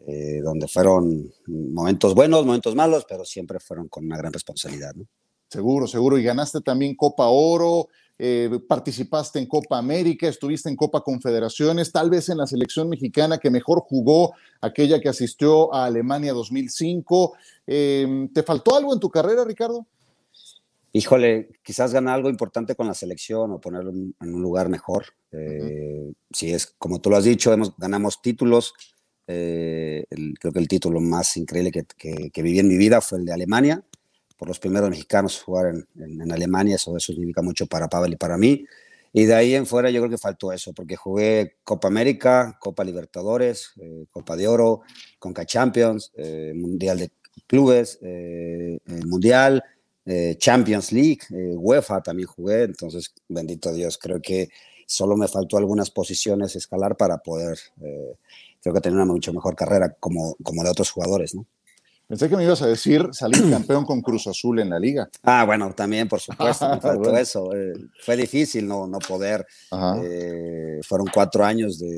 eh, 0.08 0.40
donde 0.42 0.66
fueron 0.66 1.32
momentos 1.46 2.16
buenos, 2.16 2.44
momentos 2.44 2.74
malos, 2.74 3.06
pero 3.08 3.24
siempre 3.24 3.60
fueron 3.60 3.86
con 3.86 4.04
una 4.04 4.16
gran 4.16 4.32
responsabilidad. 4.32 4.92
¿no? 4.96 5.06
Seguro, 5.48 5.86
seguro. 5.86 6.18
Y 6.18 6.24
ganaste 6.24 6.62
también 6.62 6.96
Copa 6.96 7.28
Oro, 7.28 7.90
eh, 8.18 8.60
participaste 8.68 9.38
en 9.38 9.46
Copa 9.46 9.78
América, 9.78 10.28
estuviste 10.28 10.68
en 10.68 10.76
Copa 10.76 11.00
Confederaciones, 11.00 11.90
tal 11.90 12.10
vez 12.10 12.28
en 12.28 12.38
la 12.38 12.46
selección 12.46 12.88
mexicana 12.88 13.38
que 13.38 13.50
mejor 13.50 13.80
jugó, 13.80 14.34
aquella 14.60 15.00
que 15.00 15.08
asistió 15.08 15.74
a 15.74 15.86
Alemania 15.86 16.32
2005. 16.32 17.34
Eh, 17.66 18.28
¿Te 18.32 18.42
faltó 18.42 18.76
algo 18.76 18.92
en 18.92 19.00
tu 19.00 19.10
carrera, 19.10 19.44
Ricardo? 19.44 19.86
Híjole, 20.92 21.48
quizás 21.62 21.92
ganar 21.92 22.14
algo 22.14 22.28
importante 22.28 22.74
con 22.76 22.86
la 22.86 22.94
selección 22.94 23.50
o 23.50 23.60
ponerlo 23.60 23.90
en, 23.90 24.14
un 24.20 24.42
lugar 24.42 24.68
mejor. 24.68 25.06
Eh, 25.32 26.12
si 26.30 26.52
es 26.52 26.66
como 26.78 27.00
tú 27.00 27.08
lo 27.10 27.16
has 27.16 27.24
dicho, 27.24 27.52
hemos, 27.52 27.74
ganamos 27.76 28.20
títulos. 28.20 28.74
creo 29.24 30.52
que 30.52 30.58
el 30.58 30.68
título 30.68 31.00
más 31.00 31.36
increíble 31.38 31.72
que, 31.72 32.30
que 32.30 32.42
viví 32.42 32.58
en 32.58 32.68
mi 32.68 32.76
vida 32.76 33.00
fue 33.00 33.18
el 33.18 33.24
de 33.24 33.32
Alemania 33.32 33.82
por 34.42 34.48
los 34.48 34.58
primeros 34.58 34.90
mexicanos 34.90 35.40
jugar 35.40 35.72
en, 35.72 35.86
en, 36.20 36.32
Alemania, 36.32 36.74
eso, 36.74 36.96
eso 36.96 37.12
significa 37.12 37.42
mucho 37.42 37.68
para 37.68 37.88
Pavel 37.88 38.14
y 38.14 38.16
para 38.16 38.36
mí. 38.36 38.66
Y 39.12 39.24
de 39.26 39.36
ahí 39.36 39.54
en 39.54 39.66
fuera 39.66 39.88
yo 39.88 40.00
creo 40.00 40.10
que 40.10 40.18
faltó 40.18 40.50
eso, 40.52 40.72
porque 40.72 40.96
jugué 40.96 41.58
Copa 41.62 41.86
América, 41.86 42.58
Copa 42.60 42.82
Libertadores, 42.82 43.70
eh, 43.80 44.06
Copa 44.10 44.34
de 44.34 44.48
Oro, 44.48 44.80
Conca 45.20 45.46
Champions, 45.46 46.10
eh, 46.16 46.54
Mundial 46.56 46.98
de 46.98 47.12
Clubes, 47.46 48.00
eh, 48.02 48.80
Mundial, 49.06 49.62
Champions 50.38 50.90
League, 50.90 51.20
UEFA 51.30 52.02
también 52.02 52.26
jugué, 52.26 52.64
entonces 52.64 53.14
bendito 53.28 53.72
Dios, 53.72 53.96
creo 53.96 54.20
que 54.20 54.48
solo 54.84 55.16
me 55.16 55.28
faltó 55.28 55.56
algunas 55.56 55.88
posiciones 55.92 56.56
escalar 56.56 56.96
para 56.96 57.18
poder, 57.18 57.56
creo 58.60 58.74
que 58.74 58.80
tener 58.80 58.96
una 58.96 59.04
mucho 59.04 59.32
mejor 59.32 59.54
carrera 59.54 59.94
como, 60.00 60.34
como 60.42 60.64
de 60.64 60.70
otros 60.70 60.90
jugadores, 60.90 61.36
¿no? 61.36 61.46
Pensé 62.12 62.28
que 62.28 62.36
me 62.36 62.44
ibas 62.44 62.60
a 62.60 62.66
decir 62.66 63.08
salir 63.12 63.40
campeón 63.50 63.86
con 63.86 64.02
Cruz 64.02 64.26
Azul 64.26 64.58
en 64.58 64.68
la 64.68 64.78
liga. 64.78 65.08
Ah, 65.22 65.44
bueno, 65.46 65.72
también, 65.74 66.10
por 66.10 66.20
supuesto, 66.20 66.68
me 66.74 66.78
faltó 66.78 67.16
eso. 67.16 67.56
Eh, 67.56 67.72
fue 68.02 68.18
difícil 68.18 68.68
no, 68.68 68.86
no 68.86 68.98
poder. 68.98 69.46
Eh, 70.04 70.80
fueron 70.86 71.06
cuatro 71.06 71.42
años 71.42 71.78
de, 71.78 71.88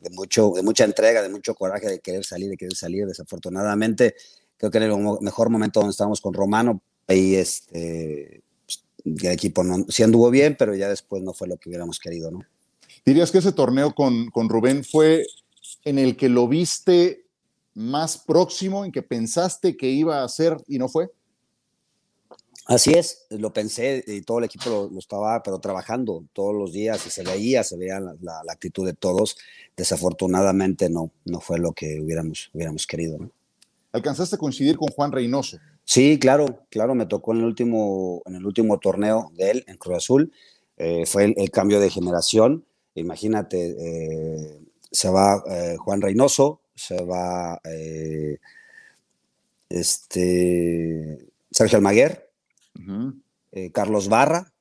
de, 0.00 0.10
mucho, 0.12 0.52
de 0.56 0.62
mucha 0.62 0.84
entrega, 0.84 1.20
de 1.20 1.28
mucho 1.28 1.54
coraje, 1.54 1.88
de 1.88 2.00
querer 2.00 2.24
salir, 2.24 2.48
de 2.48 2.56
querer 2.56 2.74
salir. 2.74 3.06
Desafortunadamente, 3.06 4.14
creo 4.56 4.70
que 4.70 4.78
en 4.78 4.84
el 4.84 5.18
mejor 5.20 5.50
momento 5.50 5.80
donde 5.80 5.90
estábamos 5.90 6.22
con 6.22 6.32
Romano, 6.32 6.80
ahí 7.06 7.34
este, 7.34 8.40
el 9.04 9.26
equipo 9.26 9.62
no, 9.62 9.84
sí 9.90 10.02
anduvo 10.02 10.30
bien, 10.30 10.56
pero 10.58 10.74
ya 10.74 10.88
después 10.88 11.22
no 11.22 11.34
fue 11.34 11.48
lo 11.48 11.58
que 11.58 11.68
hubiéramos 11.68 11.98
querido, 11.98 12.30
¿no? 12.30 12.40
¿Dirías 13.04 13.30
que 13.30 13.38
ese 13.38 13.52
torneo 13.52 13.94
con, 13.94 14.30
con 14.30 14.48
Rubén 14.48 14.82
fue 14.84 15.26
en 15.84 15.98
el 15.98 16.16
que 16.16 16.30
lo 16.30 16.48
viste 16.48 17.21
más 17.74 18.18
próximo, 18.18 18.84
en 18.84 18.92
que 18.92 19.02
pensaste 19.02 19.76
que 19.76 19.88
iba 19.88 20.22
a 20.22 20.28
ser 20.28 20.56
y 20.66 20.78
no 20.78 20.88
fue? 20.88 21.10
Así 22.66 22.92
es, 22.92 23.26
lo 23.30 23.52
pensé 23.52 24.04
y 24.06 24.22
todo 24.22 24.38
el 24.38 24.44
equipo 24.44 24.88
lo, 24.92 24.98
estaba, 24.98 25.42
pero 25.42 25.58
trabajando 25.58 26.24
todos 26.32 26.54
los 26.54 26.72
días 26.72 27.04
y 27.06 27.10
se 27.10 27.24
veía, 27.24 27.64
se 27.64 27.76
veía 27.76 27.98
la, 27.98 28.42
actitud 28.48 28.86
de 28.86 28.92
todos. 28.92 29.36
Desafortunadamente 29.76 30.88
no, 30.88 31.10
no 31.24 31.40
fue 31.40 31.58
lo 31.58 31.72
que 31.72 32.00
hubiéramos, 32.00 32.50
hubiéramos 32.54 32.86
querido. 32.86 33.18
¿Alcanzaste 33.90 34.36
a 34.36 34.38
coincidir 34.38 34.76
con 34.76 34.88
Juan 34.88 35.10
Reynoso? 35.10 35.58
Sí, 35.84 36.18
claro, 36.18 36.64
claro, 36.70 36.94
me 36.94 37.06
tocó 37.06 37.32
en 37.32 37.40
el 37.40 37.44
último, 37.44 38.22
en 38.26 38.36
el 38.36 38.46
último 38.46 38.78
torneo 38.78 39.32
de 39.34 39.50
él, 39.50 39.64
en 39.66 39.76
Cruz 39.76 39.96
Azul. 39.96 40.32
Eh, 40.76 41.04
fue 41.04 41.34
el, 41.36 41.50
cambio 41.50 41.80
de 41.80 41.90
generación. 41.90 42.64
Imagínate, 42.94 43.76
eh, 43.78 44.60
se 44.90 45.10
va 45.10 45.42
eh, 45.50 45.76
Juan 45.78 46.00
Reynoso, 46.00 46.60
se 46.86 47.02
va 47.02 47.60
este, 49.68 51.18
Sergio 51.50 51.76
Almaguer, 51.78 52.30
eh, 53.52 53.70
Carlos 53.72 54.08
Barra, 54.08 54.52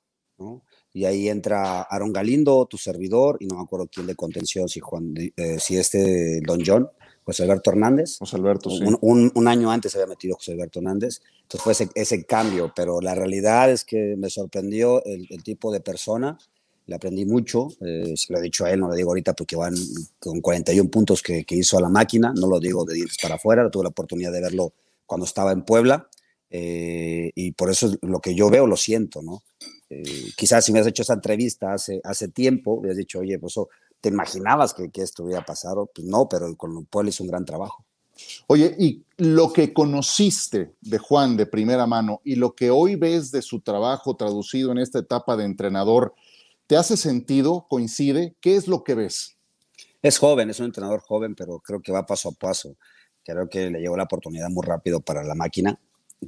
y 0.93 1.05
ahí 1.05 1.29
entra 1.29 1.81
Aaron 1.81 2.11
Galindo, 2.11 2.65
tu 2.65 2.77
servidor, 2.77 3.37
y 3.39 3.47
no 3.47 3.55
me 3.55 3.63
acuerdo 3.63 3.87
quién 3.87 4.07
de 4.07 4.15
contención, 4.15 4.67
si, 4.67 4.79
Juan, 4.79 5.13
eh, 5.17 5.59
si 5.59 5.77
este 5.77 6.41
Don 6.41 6.61
John, 6.65 6.89
José 7.23 7.43
Alberto 7.43 7.71
Hernández. 7.71 8.17
José 8.17 8.35
Alberto, 8.37 8.69
sí. 8.69 8.83
Un, 9.01 9.47
año 9.47 9.71
antes 9.71 9.95
había 9.95 10.07
metido 10.07 10.35
José 10.35 10.53
Alberto 10.53 10.79
Hernández. 10.79 11.21
Entonces 11.43 11.61
fue 11.63 11.87
ese, 11.95 12.25
cambio, 12.25 12.73
pero 12.75 12.99
la 12.99 13.15
realidad 13.15 13.71
es 13.71 13.85
que 13.85 14.15
me 14.17 14.29
sorprendió 14.29 15.03
el, 15.05 15.27
tipo 15.43 15.71
de 15.71 15.81
persona. 15.81 16.37
Le 16.91 16.97
aprendí 16.97 17.23
mucho, 17.25 17.69
eh, 17.79 18.17
se 18.17 18.33
lo 18.33 18.39
he 18.39 18.41
dicho 18.41 18.65
a 18.65 18.71
él, 18.71 18.81
no 18.81 18.89
lo 18.89 18.95
digo 18.95 19.11
ahorita 19.11 19.33
porque 19.33 19.55
van 19.55 19.73
con 20.19 20.41
41 20.41 20.91
puntos 20.91 21.21
que, 21.21 21.45
que 21.45 21.55
hizo 21.55 21.77
a 21.77 21.81
la 21.81 21.87
máquina, 21.87 22.33
no 22.35 22.47
lo 22.47 22.59
digo 22.59 22.83
de 22.83 22.95
dientes 22.95 23.17
para 23.21 23.35
afuera, 23.35 23.71
tuve 23.71 23.83
la 23.83 23.89
oportunidad 23.91 24.33
de 24.33 24.41
verlo 24.41 24.73
cuando 25.05 25.25
estaba 25.25 25.53
en 25.53 25.61
Puebla 25.63 26.09
eh, 26.49 27.31
y 27.33 27.53
por 27.53 27.69
eso 27.69 27.95
lo 28.01 28.19
que 28.19 28.35
yo 28.35 28.49
veo 28.49 28.67
lo 28.67 28.75
siento, 28.75 29.21
¿no? 29.21 29.41
Eh, 29.89 30.03
quizás 30.35 30.65
si 30.65 30.73
me 30.73 30.79
has 30.79 30.87
hecho 30.87 31.03
esa 31.03 31.13
entrevista 31.13 31.71
hace, 31.71 32.01
hace 32.03 32.27
tiempo, 32.27 32.73
hubieras 32.73 32.97
dicho, 32.97 33.19
oye, 33.19 33.39
pues 33.39 33.53
eso, 33.53 33.69
¿te 34.01 34.09
imaginabas 34.09 34.73
que, 34.73 34.91
que 34.91 35.01
esto 35.01 35.23
hubiera 35.23 35.45
pasado? 35.45 35.89
Pues 35.95 36.05
no, 36.05 36.27
pero 36.27 36.53
con 36.57 36.83
Puebla 36.87 37.09
hizo 37.09 37.23
un 37.23 37.29
gran 37.29 37.45
trabajo. 37.45 37.85
Oye, 38.47 38.75
y 38.77 39.03
lo 39.17 39.53
que 39.53 39.73
conociste 39.73 40.73
de 40.81 40.97
Juan 40.97 41.37
de 41.37 41.45
primera 41.45 41.87
mano 41.87 42.21
y 42.23 42.35
lo 42.35 42.53
que 42.53 42.69
hoy 42.69 42.95
ves 42.95 43.31
de 43.31 43.41
su 43.41 43.61
trabajo 43.61 44.15
traducido 44.15 44.71
en 44.71 44.77
esta 44.77 44.99
etapa 44.99 45.37
de 45.37 45.45
entrenador, 45.45 46.13
¿te 46.71 46.77
hace 46.77 46.95
sentido? 46.95 47.67
¿Coincide? 47.69 48.37
¿Qué 48.39 48.55
es 48.55 48.69
lo 48.69 48.85
que 48.85 48.95
ves? 48.95 49.35
Es 50.01 50.17
joven, 50.17 50.49
es 50.49 50.61
un 50.61 50.67
entrenador 50.67 51.01
joven, 51.01 51.35
pero 51.35 51.59
creo 51.59 51.81
que 51.81 51.91
va 51.91 52.05
paso 52.05 52.29
a 52.29 52.31
paso. 52.31 52.77
Creo 53.25 53.49
que 53.49 53.69
le 53.69 53.81
llegó 53.81 53.97
la 53.97 54.05
oportunidad 54.05 54.47
muy 54.49 54.65
rápido 54.65 55.01
para 55.01 55.21
la 55.25 55.35
máquina 55.35 55.77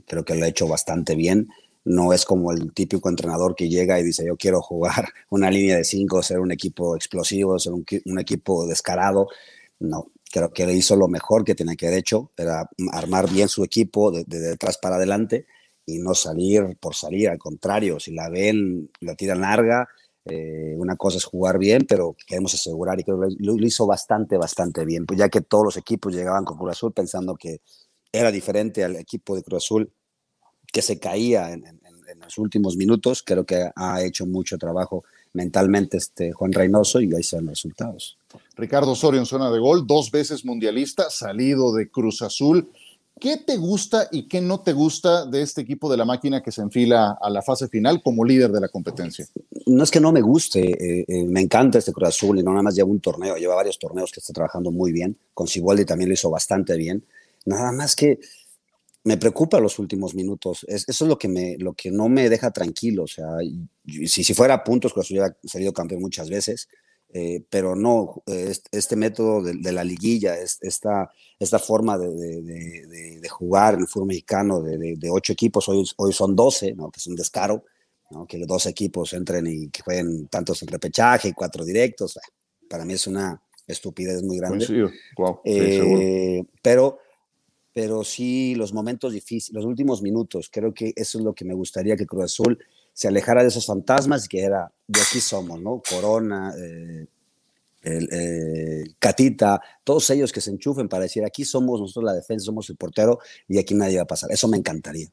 creo 0.06 0.26
que 0.26 0.36
lo 0.36 0.44
ha 0.44 0.50
hecho 0.50 0.68
bastante 0.68 1.16
bien. 1.16 1.48
No 1.86 2.12
es 2.12 2.26
como 2.26 2.52
el 2.52 2.74
típico 2.74 3.08
entrenador 3.08 3.56
que 3.56 3.70
llega 3.70 3.98
y 4.02 4.04
dice, 4.04 4.26
yo 4.26 4.36
quiero 4.36 4.62
jugar 4.62 5.14
una 5.30 5.50
línea 5.50 5.78
de 5.78 5.86
cinco, 5.86 6.22
ser 6.22 6.42
un 6.42 6.52
equipo 6.52 6.94
explosivo, 6.98 7.58
ser 7.58 7.72
un, 7.72 8.20
equipo 8.20 8.68
descarado. 8.68 9.30
No, 9.80 10.12
creo 10.30 10.52
que 10.52 10.66
le 10.66 10.74
hizo 10.74 10.98
lo 10.98 11.08
mejor 11.08 11.46
que 11.46 11.56
tenía 11.56 11.78
que 11.78 11.88
haber 11.88 12.00
hecho, 12.00 12.34
era 12.36 12.70
armar 12.92 13.30
bien 13.30 13.48
su 13.48 13.64
equipo 13.64 14.12
de, 14.12 14.26
detrás 14.26 14.78
para 14.78 14.98
adelante 14.98 15.46
y 15.86 16.00
no 16.00 16.14
salir 16.16 16.78
por 16.82 16.96
salir, 16.96 17.30
al 17.30 17.38
contrario, 17.38 17.98
si 18.02 18.14
la 18.14 18.28
ven, 18.28 18.90
la 19.00 19.16
tiran 19.16 19.40
larga, 19.40 19.88
eh, 20.26 20.76
una 20.78 20.96
cosa 20.96 21.18
es 21.18 21.26
jugar 21.26 21.58
bien, 21.58 21.86
pero 21.88 22.16
queremos 22.26 22.54
asegurar 22.54 23.00
y 23.00 23.04
creo 23.04 23.20
que 23.20 23.36
lo, 23.40 23.56
hizo 23.58 23.86
bastante, 23.86 24.38
bastante 24.38 24.86
bien, 24.86 25.06
pues 25.06 25.20
ya 25.20 25.30
que 25.30 25.42
todos 25.42 25.66
los 25.66 25.78
equipos 25.78 26.14
llegaban 26.14 26.46
con 26.46 26.58
Cruz 26.58 26.72
Azul 26.72 26.94
pensando 26.94 27.36
que 27.36 27.62
era 28.12 28.32
diferente 28.32 28.84
al 28.84 28.96
equipo 28.96 29.36
de 29.36 29.44
Cruz 29.44 29.64
Azul 29.64 29.92
que 30.72 30.82
se 30.82 31.00
caía 31.00 31.52
en, 31.52 31.64
los 32.20 32.38
últimos 32.38 32.78
minutos. 32.78 33.24
Creo 33.24 33.44
que 33.44 33.70
ha 33.76 34.04
hecho 34.04 34.26
mucho 34.26 34.58
trabajo 34.58 35.04
mentalmente 35.34 35.98
este 35.98 36.32
Juan 36.32 36.54
Reynoso 36.54 37.02
y 37.02 37.14
ahí 37.14 37.24
son 37.24 37.46
los 37.46 37.56
resultados. 37.56 38.18
Ricardo 38.56 38.92
Osorio 38.92 39.20
en 39.20 39.26
zona 39.26 39.50
de 39.50 39.60
gol, 39.60 39.88
dos 39.88 40.12
veces 40.12 40.46
mundialista, 40.46 41.10
salido 41.10 41.74
de 41.74 41.90
Cruz 41.90 42.22
Azul. 42.22 42.70
¿Qué 43.20 43.38
te 43.38 43.58
gusta 43.58 44.08
y 44.12 44.28
qué 44.28 44.42
no 44.42 44.62
te 44.62 44.74
gusta 44.74 45.26
de 45.26 45.42
este 45.42 45.62
equipo 45.62 45.90
de 45.90 45.98
la 45.98 46.06
máquina 46.06 46.42
que 46.42 46.52
se 46.52 46.62
enfila 46.62 47.18
a 47.22 47.30
la 47.30 47.42
fase 47.42 47.68
final 47.68 48.02
como 48.02 48.26
líder 48.26 48.52
de 48.52 48.60
la 48.60 48.68
competencia? 48.68 49.28
No 49.66 49.84
es 49.84 49.92
que 49.92 50.00
no 50.00 50.12
me 50.12 50.22
guste, 50.22 50.60
eh, 50.62 51.06
eh, 51.08 51.24
me 51.24 51.42
encanta 51.42 51.78
este 51.78 51.94
Cruz 51.94 52.10
Azul 52.10 52.40
y 52.40 52.44
no 52.44 52.52
nada 52.52 52.64
más 52.64 52.76
lleva 52.76 52.90
un 52.90 53.00
torneo, 53.00 53.38
lleva 53.38 53.56
varios 53.56 53.78
torneos 53.78 54.12
que 54.12 54.20
está 54.20 54.34
trabajando 54.34 54.72
muy 54.72 54.92
bien. 54.92 55.18
Con 55.34 55.48
Siboldi 55.48 55.86
también 55.86 56.10
lo 56.10 56.16
hizo 56.16 56.30
bastante 56.30 56.76
bien. 56.76 57.06
Nada 57.46 57.72
más 57.72 57.96
que 57.96 58.20
me 59.04 59.18
preocupa 59.18 59.60
los 59.60 59.80
últimos 59.80 60.16
minutos. 60.16 60.66
eso 60.68 60.86
es 60.88 61.02
lo 61.02 61.18
que, 61.18 61.28
me, 61.28 61.58
lo 61.58 61.74
que 61.74 61.92
no 61.92 62.10
me 62.10 62.30
deja 62.30 62.52
tranquilo. 62.52 63.04
O 63.04 63.08
sea, 63.08 63.38
si, 63.86 64.24
si 64.24 64.34
fuera 64.34 64.64
puntos, 64.64 64.94
pues 64.94 65.12
hubiera 65.12 65.36
salido 65.44 65.74
campeón 65.74 66.02
muchas 66.02 66.30
veces. 66.30 66.70
Eh, 67.16 67.46
pero 67.48 67.76
no, 67.76 68.24
este, 68.26 68.96
método 68.96 69.44
de, 69.44 69.72
la 69.72 69.84
liguilla, 69.84 70.36
esta, 70.36 71.12
esta 71.38 71.60
forma 71.60 71.96
de, 72.00 73.30
jugar 73.30 73.76
en 73.76 73.82
el 73.82 73.88
fútbol 73.88 74.08
mexicano 74.08 74.62
de, 74.62 75.10
ocho 75.12 75.32
equipos, 75.32 75.70
hoy, 75.70 75.86
hoy 75.98 76.12
son 76.12 76.36
doce, 76.36 76.74
¿no? 76.74 76.90
que 76.90 77.00
es 77.00 77.06
un 77.06 77.16
descaro, 77.16 77.66
¿no? 78.10 78.26
que 78.26 78.40
los 78.40 78.48
dos 78.48 78.66
equipos 78.66 79.14
entren 79.14 79.46
y 79.46 79.70
que 79.70 79.84
jueguen 79.84 80.28
tantos 80.28 80.64
en 80.64 80.70
repechaje 80.70 81.28
y 81.28 81.34
cuatro 81.34 81.64
directos. 81.64 82.18
Para 82.68 82.84
mí 82.84 82.94
es 82.94 83.06
una 83.06 83.40
estupidez 83.68 84.24
muy 84.24 84.38
grande. 84.38 84.66
Eh, 85.46 86.44
pero 86.64 86.98
pero 87.74 88.04
sí 88.04 88.54
los 88.56 88.72
momentos 88.72 89.14
difíciles, 89.14 89.56
los 89.56 89.66
últimos 89.66 90.02
minutos, 90.02 90.50
creo 90.52 90.74
que 90.74 90.94
eso 90.96 91.18
es 91.18 91.24
lo 91.24 91.34
que 91.34 91.44
me 91.44 91.56
gustaría 91.56 91.96
que 91.96 92.06
Cruz 92.06 92.26
Azul 92.26 92.60
se 92.94 93.08
alejara 93.08 93.42
de 93.42 93.48
esos 93.48 93.66
fantasmas 93.66 94.26
y 94.26 94.28
que 94.28 94.42
era, 94.42 94.72
de 94.88 95.02
aquí 95.02 95.20
somos, 95.20 95.60
¿no? 95.60 95.82
Corona, 95.88 96.54
eh, 96.58 97.08
el, 97.82 98.10
eh, 98.12 98.84
Catita, 99.00 99.62
todos 99.84 100.10
ellos 100.12 100.32
que 100.32 100.42
se 100.42 100.52
enchufen 100.52 100.88
para 100.88 101.04
decir, 101.04 101.26
aquí 101.26 101.44
somos 101.44 101.82
nosotros 101.82 102.06
la 102.06 102.14
defensa, 102.14 102.46
somos 102.46 102.70
el 102.70 102.78
portero 102.78 103.20
y 103.48 103.58
aquí 103.58 103.74
nadie 103.74 103.98
va 103.98 104.04
a 104.04 104.08
pasar. 104.08 104.32
Eso 104.32 104.48
me 104.48 104.58
encantaría. 104.58 105.10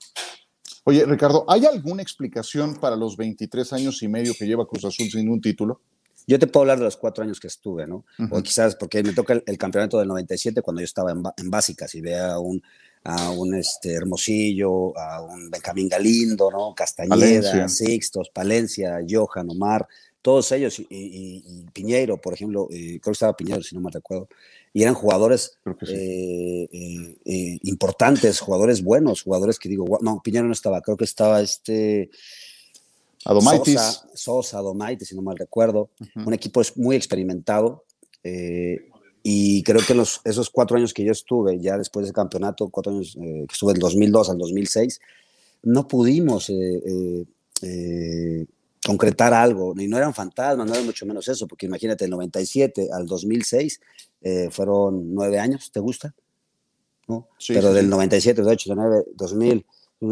Oye, 0.84 1.04
Ricardo, 1.04 1.44
¿hay 1.48 1.66
alguna 1.66 2.02
explicación 2.02 2.76
para 2.76 2.96
los 2.96 3.16
23 3.16 3.72
años 3.72 4.02
y 4.02 4.08
medio 4.08 4.34
que 4.38 4.46
lleva 4.46 4.66
Cruz 4.66 4.84
Azul 4.84 5.10
sin 5.10 5.28
un 5.28 5.40
título? 5.40 5.80
Yo 6.26 6.38
te 6.38 6.46
puedo 6.46 6.62
hablar 6.62 6.78
de 6.78 6.84
los 6.84 6.96
cuatro 6.96 7.24
años 7.24 7.40
que 7.40 7.48
estuve, 7.48 7.86
¿no? 7.86 8.04
O 8.30 8.42
quizás 8.42 8.76
porque 8.76 9.02
me 9.02 9.12
toca 9.12 9.42
el, 9.44 9.58
campeonato 9.58 9.98
del 9.98 10.06
97 10.06 10.62
cuando 10.62 10.80
yo 10.80 10.84
estaba 10.84 11.10
en, 11.10 11.22
en 11.36 11.50
básicas 11.50 11.94
y 11.94 12.00
vea 12.00 12.38
un, 12.38 12.62
a 13.04 13.30
un 13.30 13.54
este, 13.54 13.94
Hermosillo, 13.94 14.96
a 14.98 15.22
un 15.22 15.50
Benjamín 15.50 15.88
Galindo, 15.88 16.50
¿no? 16.50 16.74
Castañeda, 16.74 17.68
Sixtos, 17.68 18.30
Palencia, 18.30 18.98
Johan, 19.08 19.50
Omar, 19.50 19.86
todos 20.22 20.52
ellos, 20.52 20.80
y, 20.90 21.64
Piñeiro, 21.72 22.20
por 22.20 22.34
ejemplo, 22.34 22.68
eh, 22.70 23.00
creo 23.00 23.00
que 23.00 23.10
estaba 23.12 23.36
Piñeiro, 23.36 23.62
si 23.62 23.74
no 23.74 23.80
me 23.80 23.90
recuerdo, 23.90 24.28
y 24.72 24.82
eran 24.82 24.94
jugadores 24.94 25.58
eh, 25.88 26.68
eh, 27.24 27.58
importantes, 27.62 28.38
jugadores 28.38 28.82
buenos, 28.82 29.22
jugadores 29.22 29.58
que 29.58 29.68
digo, 29.68 29.98
no, 30.02 30.20
Piñeiro 30.22 30.46
no 30.46 30.52
estaba, 30.52 30.80
creo 30.82 30.96
que 30.96 31.04
estaba 31.04 31.40
este... 31.40 32.10
Adomaitis. 33.24 33.74
Sosa, 33.74 34.08
Sosa, 34.14 34.58
Adomaitis, 34.58 35.08
si 35.08 35.14
no 35.14 35.20
mal 35.20 35.36
recuerdo. 35.36 35.90
Un 36.14 36.32
equipo 36.32 36.62
muy 36.76 36.96
experimentado. 36.96 37.84
Eh, 38.24 38.89
y 39.22 39.62
creo 39.62 39.80
que 39.86 39.94
los, 39.94 40.20
esos 40.24 40.50
cuatro 40.50 40.76
años 40.76 40.94
que 40.94 41.04
yo 41.04 41.12
estuve, 41.12 41.58
ya 41.60 41.76
después 41.76 42.06
del 42.06 42.14
campeonato, 42.14 42.68
cuatro 42.68 42.92
años 42.92 43.16
eh, 43.20 43.44
que 43.46 43.52
estuve 43.52 43.72
del 43.72 43.80
2002 43.80 44.30
al 44.30 44.38
2006, 44.38 45.00
no 45.62 45.86
pudimos 45.86 46.50
eh, 46.50 48.46
concretar 48.84 49.34
algo. 49.34 49.74
Y 49.78 49.88
no 49.88 49.98
eran 49.98 50.14
fantasmas, 50.14 50.66
no 50.66 50.74
era 50.74 50.82
mucho 50.82 51.04
menos 51.06 51.28
eso, 51.28 51.46
porque 51.46 51.66
imagínate, 51.66 52.04
del 52.04 52.10
97 52.12 52.88
al 52.92 53.06
2006 53.06 53.80
fueron 54.50 55.14
nueve 55.14 55.38
años, 55.38 55.70
¿te 55.72 55.80
gusta? 55.80 56.14
¿No? 57.08 57.28
Pero 57.48 57.72
del 57.72 57.90
97, 57.90 58.40
98, 58.42 58.74
2009, 58.74 59.04
2000, 59.16 59.66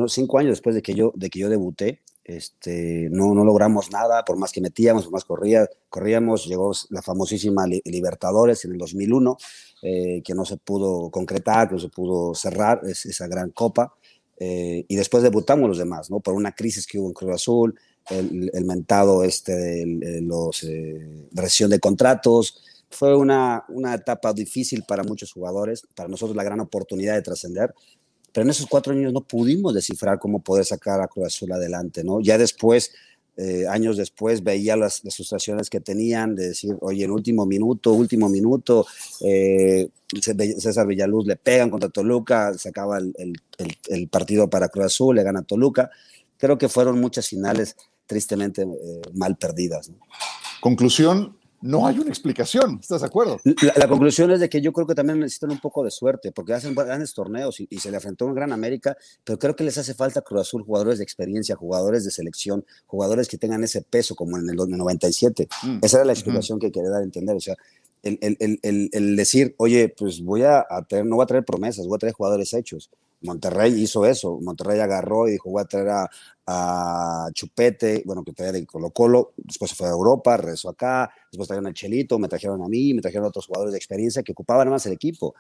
cinco 0.09 0.39
años 0.39 0.51
después 0.51 0.75
de 0.75 0.83
que 0.83 0.95
yo, 0.95 1.13
de 1.15 1.31
que 1.31 1.39
yo 1.39 1.49
debuté, 1.49 2.01
este, 2.29 3.09
no, 3.11 3.35
no 3.35 3.43
logramos 3.43 3.91
nada, 3.91 4.23
por 4.23 4.37
más 4.37 4.53
que 4.53 4.61
metíamos, 4.61 5.05
por 5.05 5.15
más 5.15 5.25
corría, 5.25 5.67
corríamos, 5.89 6.45
llegó 6.47 6.73
la 6.91 7.01
famosísima 7.01 7.67
Libertadores 7.67 8.67
en 8.67 8.73
el 8.73 8.79
2001, 8.79 9.39
eh, 9.83 10.23
que 10.23 10.35
no 10.35 10.45
se 10.45 10.59
pudo 10.59 11.11
concretar, 11.11 11.69
que 11.69 11.77
no 11.77 11.81
se 11.81 11.89
pudo 11.89 12.35
cerrar 12.35 12.83
esa 12.85 13.27
gran 13.29 13.51
copa, 13.51 13.95
eh, 14.39 14.85
y 14.87 14.95
después 14.95 15.23
debutamos 15.23 15.69
los 15.69 15.79
demás, 15.79 16.11
¿no? 16.11 16.21
Por 16.21 16.35
una 16.35 16.53
crisis 16.53 16.87
que 16.87 16.99
hubo 16.99 17.09
en 17.09 17.15
Cruz 17.15 17.33
Azul, 17.33 17.81
el, 18.11 18.65
mentado 18.65 19.25
este 19.25 19.55
de 19.55 20.21
los 20.21 20.63
eh, 20.65 21.29
recesión 21.33 21.71
de 21.71 21.81
contratos, 21.81 22.63
fue 22.91 23.17
una, 23.17 23.65
una 23.69 23.95
etapa 23.95 24.35
difícil 24.35 24.85
para 24.87 25.03
muchos 25.03 25.33
jugadores, 25.33 25.83
para 25.95 26.11
nosotros 26.11 26.37
la 26.37 26.45
gran 26.45 26.61
oportunidad 26.61 27.15
de 27.15 27.23
trascender, 27.23 27.75
pero 28.39 28.47
en 28.47 28.51
esos 28.51 28.67
cuatro 28.67 28.93
años 28.93 29.13
no 29.13 29.23
pudimos 29.23 29.75
descifrar 29.75 30.21
cómo 30.21 30.39
poder 30.39 30.65
sacar 30.65 31.01
a 31.01 31.09
Cruz 31.09 31.27
Azul 31.27 31.51
adelante, 31.51 32.05
¿no? 32.05 32.21
Ya 32.21 32.39
después 32.39 32.93
eh, 33.37 33.67
años 33.67 33.97
después 33.97 34.45
veía 34.45 34.77
las, 34.77 35.01
frustraciones 35.01 35.69
que 35.69 35.81
tenían 35.81 36.37
de 36.37 36.51
decir, 36.51 36.77
oye, 36.79 37.05
en 37.05 37.11
último 37.11 37.47
minuto, 37.47 37.93
último 37.95 38.29
minuto, 38.29 38.87
eh, 39.23 39.89
César 40.23 40.87
Villaluz 40.87 41.27
le 41.27 41.35
pegan 41.35 41.69
contra 41.69 41.89
Toluca, 41.89 42.55
se 42.55 42.69
acaba 42.69 42.99
el, 42.99 43.13
el, 43.89 44.07
partido 44.07 44.49
para 44.49 44.69
Cruz 44.69 44.87
Azul, 44.87 45.17
le 45.17 45.25
gana 45.25 45.43
Toluca. 45.43 45.91
Creo 46.37 46.59
que 46.59 46.69
fueron 46.69 47.01
muchas 47.01 47.27
finales 47.27 47.75
tristemente 48.07 48.63
eh, 48.63 49.01
mal 49.15 49.37
perdidas. 49.37 49.91
Conclusión, 50.61 51.38
no 51.61 51.87
hay 51.87 51.99
una 51.99 52.09
explicación, 52.09 52.79
¿estás 52.81 53.01
de 53.01 53.07
acuerdo? 53.07 53.41
La, 53.77 53.89
conclusión 53.89 54.31
es 54.31 54.41
de 54.41 54.49
que 54.49 54.61
yo 54.61 54.73
creo 54.73 54.87
que 54.87 54.95
también 54.95 55.19
necesitan 55.19 55.51
un 55.51 55.59
poco 55.59 55.83
de 55.83 55.91
suerte, 55.91 56.31
porque 56.31 56.53
hacen 56.53 56.75
grandes 56.75 57.13
torneos 57.15 57.61
y, 57.61 57.67
se 57.79 57.91
le 57.91 57.97
afrontó 57.97 58.27
un 58.27 58.35
Gran 58.35 58.53
América, 58.53 58.97
pero 59.25 59.39
creo 59.39 59.57
que 59.57 59.65
les 59.65 59.77
hace 59.79 59.95
falta 59.95 60.21
Cruz 60.21 60.43
Azul 60.43 60.63
jugadores 60.63 60.99
de 60.99 61.05
experiencia, 61.05 61.57
jugadores 61.57 62.05
de 62.05 62.11
selección, 62.11 62.65
jugadores 62.87 63.29
que 63.29 63.39
tengan 63.39 63.65
ese 63.65 63.83
peso 63.83 64.15
como 64.15 64.39
en 64.39 64.49
el 64.49 64.57
97. 64.57 65.49
Mm. 65.63 65.79
Esa 65.83 65.99
era 65.99 66.07
la 66.07 66.13
explicación 66.13 66.59
que 66.59 66.71
quería 66.71 66.91
dar 66.91 67.01
a 67.01 67.05
entender, 67.05 67.37
o 67.37 67.41
sea, 67.41 67.57
el, 68.03 68.19
el, 68.21 68.61
el, 68.63 68.91
el, 68.93 69.17
decir, 69.17 69.55
oye, 69.59 69.89
pues 69.89 70.23
voy 70.23 70.43
a, 70.43 70.65
a 70.69 70.85
traer, 70.89 71.05
no 71.05 71.17
voy 71.17 71.25
a 71.25 71.27
traer 71.27 71.45
promesas, 71.45 71.87
voy 71.87 71.97
a 71.97 71.99
traer 71.99 72.15
jugadores 72.15 72.55
hechos. 72.55 72.91
Monterrey 73.21 73.83
hizo 73.83 74.07
eso. 74.07 74.39
Monterrey 74.41 74.81
agarró 74.81 75.29
y 75.29 75.33
dijo, 75.33 75.51
voy 75.51 75.63
a 75.63 75.65
traer 75.65 75.89
a, 75.91 76.09
Chupete, 77.35 78.03
bueno, 78.07 78.25
que 78.25 78.33
traía 78.33 78.53
de 78.53 78.65
Colo 78.65 78.91
Colo, 78.91 79.35
después 79.37 79.71
se 79.71 79.77
fue 79.77 79.87
a 79.87 79.91
Europa, 79.91 80.39
regresó 80.39 80.71
acá, 80.71 81.11
después 81.31 81.47
trajeron 81.47 81.67
a 81.67 81.75
Chelito, 81.75 82.19
me 82.19 82.27
trajeron 82.27 82.63
a 82.63 82.69
mí, 82.69 82.95
me 82.95 83.03
trajeron 83.03 83.27
a 83.27 83.29
otros 83.29 83.45
jugadores 83.45 83.73
de 83.73 83.77
experiencia 83.77 84.23
que 84.23 84.33
ocupaban 84.33 84.71
más 84.71 84.87
el 84.87 84.95
equipo. 84.95 85.35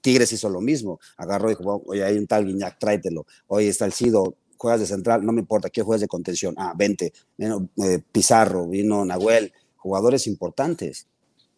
Tigres 0.00 0.32
hizo 0.32 0.48
lo 0.48 0.60
mismo, 0.60 1.00
agarró 1.16 1.50
y 1.50 1.56
dijo, 1.56 1.82
oye, 1.86 2.04
hay 2.04 2.16
un 2.16 2.28
tal 2.28 2.46
Guiñac, 2.46 2.78
tráetelo. 2.78 3.26
Oye, 3.48 3.68
está 3.68 3.86
el 3.86 3.92
Cido, 3.92 4.36
juegas 4.56 4.78
de 4.78 4.86
central, 4.86 5.26
no 5.26 5.32
me 5.32 5.40
importa, 5.40 5.68
¿qué 5.68 5.82
juegas 5.82 6.02
de 6.02 6.06
contención? 6.06 6.54
Ah, 6.56 6.74
vente. 6.76 7.12
Eh, 7.38 7.98
Pizarro, 8.12 8.68
vino 8.68 9.04
Nahuel, 9.04 9.52
jugadores 9.74 10.28
importantes. 10.28 11.08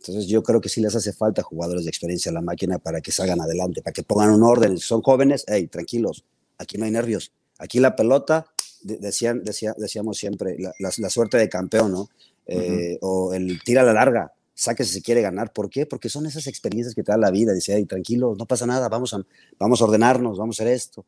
Entonces 0.07 0.31
yo 0.31 0.43
creo 0.43 0.61
que 0.61 0.69
sí 0.69 0.83
les 0.83 0.95
hace 0.95 1.15
falta 1.15 1.43
jugadores 1.43 1.85
de 1.85 1.89
experiencia 1.89 2.31
a 2.31 2.35
la 2.35 2.43
máquina 2.43 2.79
para 2.79 3.01
que 3.01 3.11
salgan 3.11 3.41
adelante, 3.41 3.81
para 3.81 3.95
que 3.95 4.03
pongan 4.03 4.33
un 4.33 4.43
orden. 4.43 4.77
Si 4.77 4.87
son 4.87 5.01
jóvenes, 5.01 5.45
hey, 5.49 5.67
tranquilos, 5.67 6.25
aquí 6.59 6.77
no 6.77 6.85
hay 6.85 6.91
nervios. 6.91 7.33
Aquí 7.59 7.81
la 7.81 7.97
pelota, 7.97 8.47
decían, 8.83 9.43
decía, 9.45 9.75
decíamos 9.79 10.19
siempre, 10.19 10.59
la, 10.79 11.09
suerte 11.09 11.39
de 11.39 11.49
campeón, 11.49 11.93
¿no? 11.93 12.11
Eh, 12.47 12.99
o 13.01 13.33
el 13.33 13.63
tira 13.65 13.81
a 13.81 13.85
la 13.85 13.95
larga, 13.95 14.31
saque 14.53 14.85
si 14.85 14.93
se 14.93 15.01
quiere 15.01 15.23
ganar. 15.23 15.55
¿Por 15.55 15.71
qué? 15.71 15.87
Porque 15.87 16.11
son 16.11 16.27
esas 16.27 16.47
experiencias 16.49 16.95
que 16.95 17.03
te 17.03 17.11
da 17.11 17.17
la 17.17 17.31
vida. 17.31 17.55
Dice, 17.55 17.75
hey, 17.75 17.87
tranquilo, 17.87 18.35
no 18.39 18.45
pasa 18.45 18.67
nada, 18.67 18.91
vamos 18.91 19.15
a, 19.15 19.25
vamos 19.59 19.81
a 19.81 19.85
ordenarnos, 19.85 20.37
vamos 20.37 20.61
a 20.61 20.65
hacer 20.65 20.75
esto. 20.75 21.07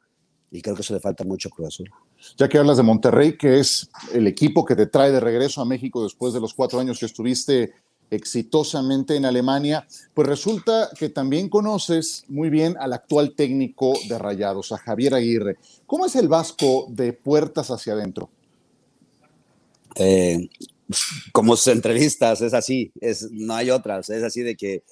Y 0.51 0.63
creo 0.63 0.75
que 0.75 0.81
eso 0.81 0.95
le 0.95 1.01
falta 1.01 1.23
mucho 1.23 1.51
a 1.51 1.53
Cruz 1.53 1.69
Azul. 1.69 1.91
Ya 2.39 2.49
que 2.49 2.57
hablas 2.57 2.79
de 2.79 2.83
Monterrey, 2.83 3.37
que 3.37 3.61
es 3.61 3.91
el 4.15 4.27
equipo 4.27 4.65
que 4.65 4.75
te 4.75 4.87
trae 4.87 5.13
de 5.13 5.21
regreso 5.21 5.61
a 5.61 5.67
México 5.67 6.03
después 6.03 6.33
de 6.33 6.41
los 6.41 6.55
cuatro 6.55 6.81
años 6.81 6.99
que 6.99 7.05
estuviste 7.05 7.75
exitosamente 8.11 9.17
en 9.17 9.25
Alemania, 9.25 9.87
pues 10.15 10.29
resulta 10.29 10.91
que 10.99 11.09
también 11.09 11.49
conoces 11.49 12.25
muy 12.29 12.51
bien 12.51 12.77
al 12.79 12.93
actual 12.93 13.35
técnico 13.35 13.95
de 14.09 14.19
Rayados, 14.19 14.73
a 14.73 14.79
Javier 14.79 15.15
Aguirre. 15.15 15.57
¿Cómo 15.87 16.07
es 16.07 16.17
el 16.17 16.29
Vasco 16.29 16.87
de 16.91 17.13
puertas 17.13 17.71
hacia 17.71 17.95
adentro? 17.95 18.31
Eh, 19.97 20.49
como 21.33 21.57
sus 21.57 21.69
entrevistas, 21.69 22.41
es 22.43 22.55
así, 22.55 22.93
es, 23.01 23.31
no 23.33 23.55
hay 23.55 23.71
otras, 23.71 24.11
es 24.11 24.23
así 24.23 24.43
de 24.43 24.57
que 24.57 24.85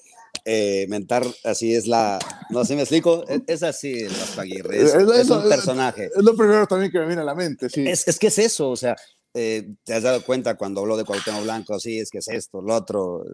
eh, 0.43 0.85
mentar 0.89 1.25
así 1.43 1.73
es 1.73 1.87
la. 1.87 2.19
No 2.49 2.65
sé 2.65 2.75
me 2.75 2.81
explico. 2.81 3.23
Es, 3.47 3.63
así 3.63 3.93
el 3.93 4.09
Vasco 4.09 4.41
Aguirre. 4.41 4.83
Es, 4.83 5.29
un 5.29 5.49
personaje. 5.49 6.09
Es, 6.15 6.23
lo 6.23 6.35
primero 6.35 6.67
también 6.67 6.91
que 6.91 6.99
me 6.99 7.07
viene 7.07 7.21
a 7.21 7.25
la 7.25 7.33
mente. 7.33 7.69
Sí. 7.69 7.87
Es, 7.87 8.07
es 8.07 8.19
que 8.19 8.27
es 8.27 8.37
eso. 8.37 8.69
O 8.69 8.75
sea, 8.75 8.95
eh, 9.37 9.67
te 9.83 9.93
has 9.93 10.01
dado 10.01 10.23
cuenta 10.23 10.55
cuando 10.55 10.79
habló 10.79 10.95
de 10.95 11.03
Cuauhtémoc 11.03 11.43
Blanco, 11.43 11.77
sí, 11.77 11.99
es 11.99 12.09
que 12.09 12.19
es 12.19 12.27
esto, 12.29 12.61
lo 12.61 12.73
otro, 12.73 13.25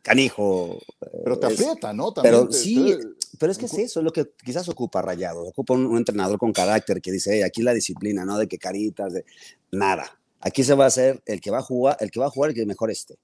canijo. 0.00 0.78
Pero 1.24 1.40
te 1.40 1.46
aprieta, 1.46 1.92
¿no? 1.92 2.14
pero 2.14 2.52
sí, 2.52 2.96
pero 3.40 3.50
es 3.50 3.58
que 3.58 3.66
es 3.66 3.74
eso, 3.74 3.98
es 3.98 4.04
lo 4.04 4.12
que 4.12 4.30
quizás 4.44 4.68
ocupa 4.68 5.02
Rayado, 5.02 5.42
ocupa 5.42 5.74
un, 5.74 5.96
entrenador 5.96 6.38
con 6.38 6.52
carácter 6.52 7.02
que 7.02 7.10
dice, 7.10 7.42
aquí 7.42 7.62
la 7.62 7.74
disciplina, 7.74 8.24
¿no? 8.24 8.38
De 8.38 8.46
que 8.46 8.58
caritas, 8.58 9.12
de 9.12 9.24
nada. 9.72 10.20
Aquí 10.38 10.62
se 10.62 10.74
va 10.74 10.84
a 10.84 10.86
hacer 10.86 11.20
el 11.26 11.40
que 11.40 11.50
va 11.50 11.58
a 11.58 11.62
jugar, 11.62 11.96
el 11.98 12.12
que 12.12 12.20
va 12.20 12.26
a 12.26 12.30
jugar 12.30 12.50
el 12.50 12.54
que 12.54 12.64
mejor 12.64 12.92
esté. 12.92 13.16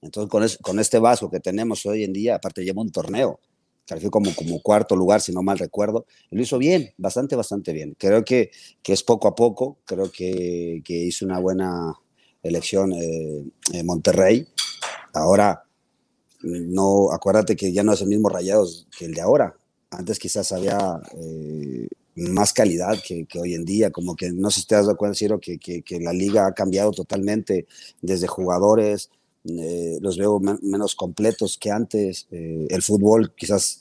Entonces, 0.00 0.30
con, 0.30 0.46
con 0.62 0.78
este 0.78 1.00
Vasco 1.00 1.28
que 1.28 1.40
tenemos 1.40 1.84
hoy 1.86 2.04
en 2.04 2.12
día, 2.12 2.36
aparte 2.36 2.62
lleva 2.62 2.82
un 2.82 2.92
torneo, 2.92 3.40
calificó 3.88 4.10
como, 4.10 4.34
como 4.34 4.60
cuarto 4.60 4.94
lugar, 4.94 5.22
si 5.22 5.32
no 5.32 5.42
mal 5.42 5.58
recuerdo. 5.58 6.06
lo 6.30 6.42
hizo 6.42 6.58
bien, 6.58 6.92
bastante, 6.98 7.34
bastante 7.34 7.72
bien. 7.72 7.96
Creo 7.98 8.22
que, 8.24 8.50
que 8.82 8.92
es 8.92 9.02
poco 9.02 9.26
a 9.28 9.34
poco, 9.34 9.78
creo 9.86 10.12
que, 10.12 10.82
que 10.84 10.94
hizo 10.94 11.24
una 11.24 11.40
buena 11.40 11.94
elección 12.42 12.92
eh, 12.92 13.44
en 13.72 13.86
Monterrey. 13.86 14.46
Ahora, 15.14 15.64
no, 16.42 17.10
acuérdate 17.12 17.56
que 17.56 17.72
ya 17.72 17.82
no 17.82 17.94
es 17.94 18.02
el 18.02 18.08
mismo 18.08 18.28
Rayados 18.28 18.86
que 18.96 19.06
el 19.06 19.14
de 19.14 19.22
ahora. 19.22 19.56
Antes 19.90 20.18
quizás 20.18 20.52
había 20.52 21.00
eh, 21.14 21.88
más 22.14 22.52
calidad 22.52 22.94
que, 23.02 23.26
hoy 23.40 23.54
en 23.54 23.64
día, 23.64 23.90
como 23.90 24.14
que 24.14 24.30
no 24.30 24.50
sé 24.50 24.60
si 24.60 24.66
te 24.66 24.74
has 24.74 24.86
cuenta, 24.96 25.16
Ciro, 25.16 25.40
que, 25.40 25.58
que 25.58 26.00
la 26.00 26.12
liga 26.12 26.46
ha 26.46 26.52
cambiado 26.52 26.92
totalmente 26.92 27.66
desde 28.02 28.26
jugadores, 28.26 29.10
eh, 29.44 29.98
los 30.00 30.18
veo 30.18 30.40
menos 30.40 30.94
completos 30.94 31.58
que 31.58 31.70
antes. 31.70 32.26
Eh, 32.30 32.66
el 32.70 32.82
fútbol 32.82 33.32
quizás 33.34 33.80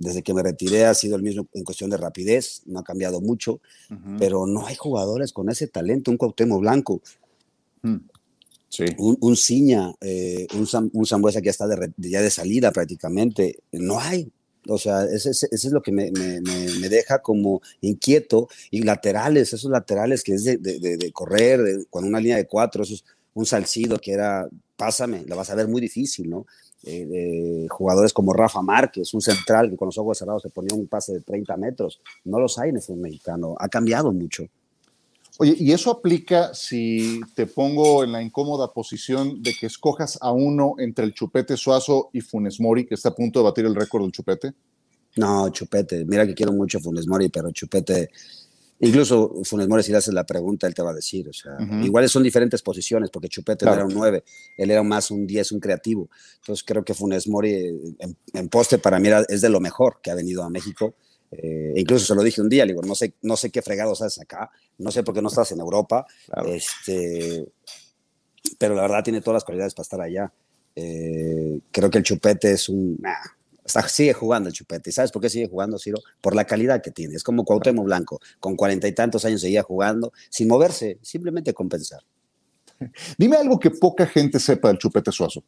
desde 0.00 0.22
que 0.22 0.34
me 0.34 0.42
retiré 0.42 0.86
ha 0.86 0.94
sido 0.94 1.16
el 1.16 1.22
mismo 1.22 1.46
en 1.52 1.62
cuestión 1.62 1.90
de 1.90 1.98
rapidez, 1.98 2.62
no 2.64 2.80
ha 2.80 2.84
cambiado 2.84 3.20
mucho, 3.20 3.60
pero 4.18 4.46
no 4.46 4.66
hay 4.66 4.74
jugadores 4.74 5.32
con 5.32 5.50
ese 5.50 5.66
talento, 5.66 6.10
un 6.10 6.16
Cuauhtémoc 6.16 6.60
Blanco, 6.60 7.02
mm. 7.82 7.96
un, 8.96 9.18
un, 9.20 9.36
Ciña, 9.36 9.92
eh, 10.00 10.46
un, 10.54 10.90
un 10.94 11.06
Zambuesa 11.06 11.40
que 11.40 11.46
ya 11.46 11.50
está 11.50 11.68
de, 11.68 11.92
ya 11.98 12.22
de 12.22 12.30
salida 12.30 12.72
prácticamente, 12.72 13.58
no 13.72 14.00
hay. 14.00 14.32
O 14.68 14.78
sea, 14.78 15.04
eso 15.04 15.30
es 15.30 15.72
lo 15.72 15.82
que 15.82 15.90
me, 15.90 16.10
me, 16.12 16.40
me, 16.42 16.88
deja 16.90 17.20
como 17.20 17.62
inquieto. 17.80 18.48
Y 18.70 18.82
laterales, 18.82 19.54
esos 19.54 19.70
laterales 19.70 20.22
que 20.22 20.34
es 20.34 20.44
de, 20.44 20.58
de, 20.58 20.78
de 20.78 21.12
correr, 21.12 21.86
con 21.88 22.04
una 22.04 22.20
línea 22.20 22.36
de 22.36 22.46
cuatro, 22.46 22.82
esos, 22.82 23.04
un 23.40 23.46
Salcido 23.46 23.98
que 23.98 24.12
era 24.12 24.48
pásame, 24.76 25.24
la 25.26 25.36
vas 25.36 25.50
a 25.50 25.54
ver 25.54 25.68
muy 25.68 25.80
difícil, 25.80 26.30
¿no? 26.30 26.46
Eh, 26.84 27.66
jugadores 27.68 28.14
como 28.14 28.32
Rafa 28.32 28.62
Márquez, 28.62 29.12
un 29.12 29.20
central 29.20 29.68
que 29.68 29.76
con 29.76 29.86
los 29.86 29.98
ojos 29.98 30.16
cerrados 30.16 30.40
se 30.40 30.48
ponía 30.48 30.74
un 30.74 30.86
pase 30.86 31.12
de 31.12 31.20
30 31.20 31.54
metros, 31.58 32.00
no 32.24 32.40
los 32.40 32.58
hay 32.58 32.70
en 32.70 32.76
el 32.76 32.82
fútbol 32.82 33.02
mexicano, 33.02 33.54
ha 33.58 33.68
cambiado 33.68 34.10
mucho. 34.10 34.46
Oye, 35.38 35.54
¿y 35.58 35.72
eso 35.72 35.90
aplica 35.90 36.54
si 36.54 37.20
te 37.34 37.46
pongo 37.46 38.04
en 38.04 38.12
la 38.12 38.22
incómoda 38.22 38.72
posición 38.72 39.42
de 39.42 39.52
que 39.52 39.66
escojas 39.66 40.18
a 40.22 40.32
uno 40.32 40.76
entre 40.78 41.04
el 41.04 41.12
Chupete 41.12 41.58
Suazo 41.58 42.08
y 42.14 42.22
Funes 42.22 42.58
Mori, 42.58 42.86
que 42.86 42.94
está 42.94 43.10
a 43.10 43.14
punto 43.14 43.40
de 43.40 43.44
batir 43.44 43.66
el 43.66 43.74
récord 43.74 44.02
del 44.02 44.12
Chupete? 44.12 44.52
No, 45.16 45.50
Chupete, 45.50 46.06
mira 46.06 46.26
que 46.26 46.34
quiero 46.34 46.52
mucho 46.52 46.78
a 46.78 46.80
Funes 46.80 47.06
Mori, 47.06 47.28
pero 47.28 47.50
Chupete 47.50 48.10
Incluso 48.82 49.42
Funes 49.44 49.68
Mori, 49.68 49.82
si 49.82 49.92
le 49.92 49.98
haces 49.98 50.14
la 50.14 50.24
pregunta, 50.24 50.66
él 50.66 50.74
te 50.74 50.82
va 50.82 50.90
a 50.90 50.94
decir. 50.94 51.28
O 51.28 51.32
sea, 51.32 51.52
iguales 51.82 52.10
son 52.10 52.22
diferentes 52.22 52.62
posiciones, 52.62 53.10
porque 53.10 53.28
Chupete 53.28 53.66
era 53.66 53.84
un 53.84 53.92
9, 53.92 54.24
él 54.56 54.70
era 54.70 54.82
más 54.82 55.10
un 55.10 55.26
10, 55.26 55.52
un 55.52 55.60
creativo. 55.60 56.08
Entonces 56.36 56.64
creo 56.64 56.82
que 56.82 56.94
Funes 56.94 57.28
Mori 57.28 57.94
en, 58.32 58.48
poste 58.48 58.78
para 58.78 58.98
mí 58.98 59.08
es 59.28 59.42
de 59.42 59.48
lo 59.50 59.60
mejor 59.60 60.00
que 60.02 60.10
ha 60.10 60.14
venido 60.14 60.42
a 60.42 60.48
México. 60.48 60.94
Eh, 61.30 61.74
incluso 61.76 62.06
se 62.06 62.14
lo 62.14 62.22
dije 62.22 62.40
un 62.40 62.48
día, 62.48 62.64
le 62.64 62.72
digo, 62.72 62.82
no 62.82 62.94
sé, 62.94 63.14
no 63.22 63.36
sé 63.36 63.50
qué 63.50 63.62
fregados 63.62 64.02
haces 64.02 64.20
acá, 64.22 64.50
no 64.78 64.90
sé 64.90 65.04
por 65.04 65.14
qué 65.14 65.22
no 65.22 65.28
estás 65.28 65.52
en 65.52 65.60
Europa, 65.60 66.04
este, 66.46 67.46
pero 68.58 68.74
la 68.74 68.82
verdad 68.82 69.04
tiene 69.04 69.20
todas 69.20 69.36
las 69.36 69.44
cualidades 69.44 69.74
para 69.74 69.82
estar 69.82 70.00
allá. 70.00 70.32
Eh, 70.74 71.60
creo 71.70 71.90
que 71.90 71.98
el 71.98 72.04
Chupete 72.04 72.52
es 72.52 72.68
un 72.68 72.98
sigue 73.88 74.12
jugando 74.12 74.48
el 74.48 74.54
Chupete. 74.54 74.90
¿Y 74.90 74.92
sabes 74.92 75.10
por 75.10 75.22
qué 75.22 75.28
sigue 75.28 75.48
jugando, 75.48 75.78
Ciro? 75.78 75.98
Por 76.20 76.34
la 76.34 76.44
calidad 76.44 76.82
que 76.82 76.90
tiene. 76.90 77.14
Es 77.14 77.22
como 77.22 77.44
Cuauhtémoc 77.44 77.84
Blanco, 77.84 78.20
con 78.38 78.56
cuarenta 78.56 78.88
y 78.88 78.92
tantos 78.92 79.24
años 79.24 79.40
seguía 79.40 79.62
jugando, 79.62 80.12
sin 80.28 80.48
moverse, 80.48 80.98
simplemente 81.02 81.54
compensar. 81.54 82.00
Dime 83.18 83.36
algo 83.36 83.58
que 83.58 83.70
poca 83.70 84.06
gente 84.06 84.38
sepa 84.38 84.68
del 84.68 84.78
Chupete 84.78 85.12
Suazo. 85.12 85.42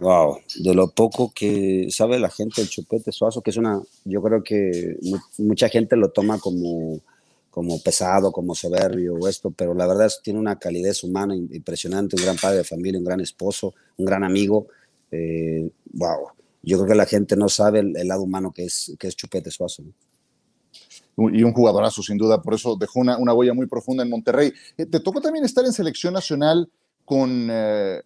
Wow, 0.00 0.40
de 0.56 0.74
lo 0.74 0.90
poco 0.90 1.32
que 1.32 1.86
sabe 1.90 2.18
la 2.18 2.28
gente 2.28 2.60
del 2.60 2.68
Chupete 2.68 3.12
Suazo, 3.12 3.42
que 3.42 3.50
es 3.50 3.56
una, 3.56 3.80
yo 4.04 4.20
creo 4.22 4.42
que 4.42 4.98
mucha 5.38 5.68
gente 5.68 5.94
lo 5.94 6.10
toma 6.10 6.40
como, 6.40 7.00
como 7.48 7.80
pesado, 7.80 8.32
como 8.32 8.56
soberbio 8.56 9.14
o 9.14 9.28
esto, 9.28 9.52
pero 9.52 9.72
la 9.72 9.86
verdad 9.86 10.06
es 10.06 10.16
que 10.16 10.24
tiene 10.24 10.40
una 10.40 10.58
calidez 10.58 11.04
humana 11.04 11.36
impresionante, 11.36 12.16
un 12.16 12.24
gran 12.24 12.36
padre 12.36 12.58
de 12.58 12.64
familia, 12.64 12.98
un 12.98 13.04
gran 13.04 13.20
esposo, 13.20 13.72
un 13.96 14.04
gran 14.04 14.24
amigo 14.24 14.66
eh, 15.14 15.70
wow, 15.92 16.28
yo 16.62 16.78
creo 16.78 16.88
que 16.88 16.94
la 16.94 17.06
gente 17.06 17.36
no 17.36 17.48
sabe 17.48 17.80
el, 17.80 18.08
lado 18.08 18.22
humano 18.22 18.52
que 18.52 18.64
es, 18.64 18.94
que 18.98 19.08
es 19.08 19.16
Chupete 19.16 19.50
Suazo. 19.50 19.82
Y 21.16 21.44
un 21.44 21.52
jugadorazo, 21.52 22.02
sin 22.02 22.18
duda, 22.18 22.42
por 22.42 22.54
eso 22.54 22.74
dejó 22.74 22.98
una, 22.98 23.16
una 23.18 23.32
huella 23.32 23.54
muy 23.54 23.66
profunda 23.66 24.02
en 24.02 24.10
Monterrey. 24.10 24.52
Eh, 24.76 24.86
te 24.86 24.98
tocó 24.98 25.20
también 25.20 25.44
estar 25.44 25.64
en 25.64 25.72
selección 25.72 26.12
nacional 26.12 26.68
con 27.04 27.48
eh, 27.50 28.02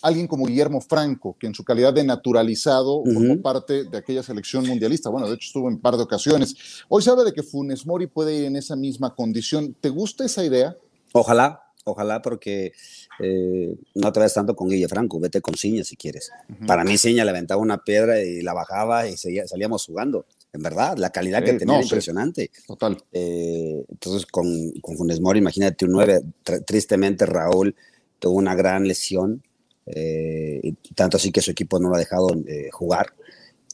alguien 0.00 0.26
como 0.26 0.46
Guillermo 0.46 0.80
Franco, 0.80 1.36
que 1.38 1.46
en 1.46 1.54
su 1.54 1.64
calidad 1.64 1.92
de 1.92 2.04
naturalizado 2.04 3.02
formó 3.04 3.42
parte 3.42 3.84
de 3.84 3.98
aquella 3.98 4.22
selección 4.22 4.66
mundialista. 4.66 5.10
Bueno, 5.10 5.28
de 5.28 5.34
hecho 5.34 5.48
estuvo 5.48 5.68
en 5.68 5.74
un 5.74 5.80
par 5.80 5.96
de 5.96 6.04
ocasiones. 6.04 6.54
Hoy 6.88 7.02
se 7.02 7.10
habla 7.10 7.24
de 7.24 7.32
que 7.32 7.42
Funes 7.42 7.84
Mori 7.86 8.06
puede 8.06 8.34
ir 8.34 8.44
en 8.44 8.56
esa 8.56 8.76
misma 8.76 9.14
condición. 9.14 9.74
¿Te 9.80 9.90
gusta 9.90 10.24
esa 10.24 10.44
idea? 10.44 10.76
Ojalá, 11.12 11.65
ojalá 11.86 12.20
porque 12.20 12.72
eh, 13.20 13.74
no 13.94 14.12
te 14.12 14.20
vayas 14.20 14.34
tanto 14.34 14.54
con 14.56 14.68
Guille 14.68 14.88
Franco, 14.88 15.20
vete 15.20 15.40
con 15.40 15.54
Ciña 15.54 15.84
si 15.84 15.96
quieres. 15.96 16.30
Para 16.66 16.84
mí 16.84 16.98
Ciña 16.98 17.24
le 17.24 17.30
aventaba 17.30 17.60
una 17.60 17.82
piedra 17.82 18.20
y 18.22 18.42
la 18.42 18.52
bajaba 18.52 19.08
y 19.08 19.16
salíamos 19.16 19.86
jugando. 19.86 20.26
En 20.52 20.62
verdad, 20.62 20.96
la 20.96 21.10
calidad 21.10 21.44
que 21.44 21.54
tenía 21.54 21.80
impresionante. 21.80 22.50
total. 22.66 22.98
Eh, 23.12 23.84
entonces, 23.88 24.26
con, 24.26 24.72
con 24.80 24.96
Funes 24.96 25.20
Mori, 25.20 25.38
imagínate 25.38 25.84
un 25.84 25.92
9. 25.92 26.22
Tristemente, 26.66 27.26
Raúl 27.26 27.74
tuvo 28.18 28.36
una 28.36 28.54
gran 28.54 28.88
lesión, 28.88 29.42
eh, 29.86 30.60
y 30.62 30.72
tanto 30.94 31.18
así 31.18 31.30
que 31.30 31.42
su 31.42 31.50
equipo 31.50 31.78
no 31.78 31.88
lo 31.88 31.96
ha 31.96 31.98
dejado 31.98 32.28
jugar. 32.72 33.12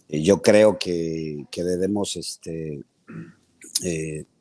yo 0.09 0.42
creo 0.42 0.79
que, 0.79 1.46
que 1.51 1.62
debemos 1.62 2.16
este, 2.16 2.83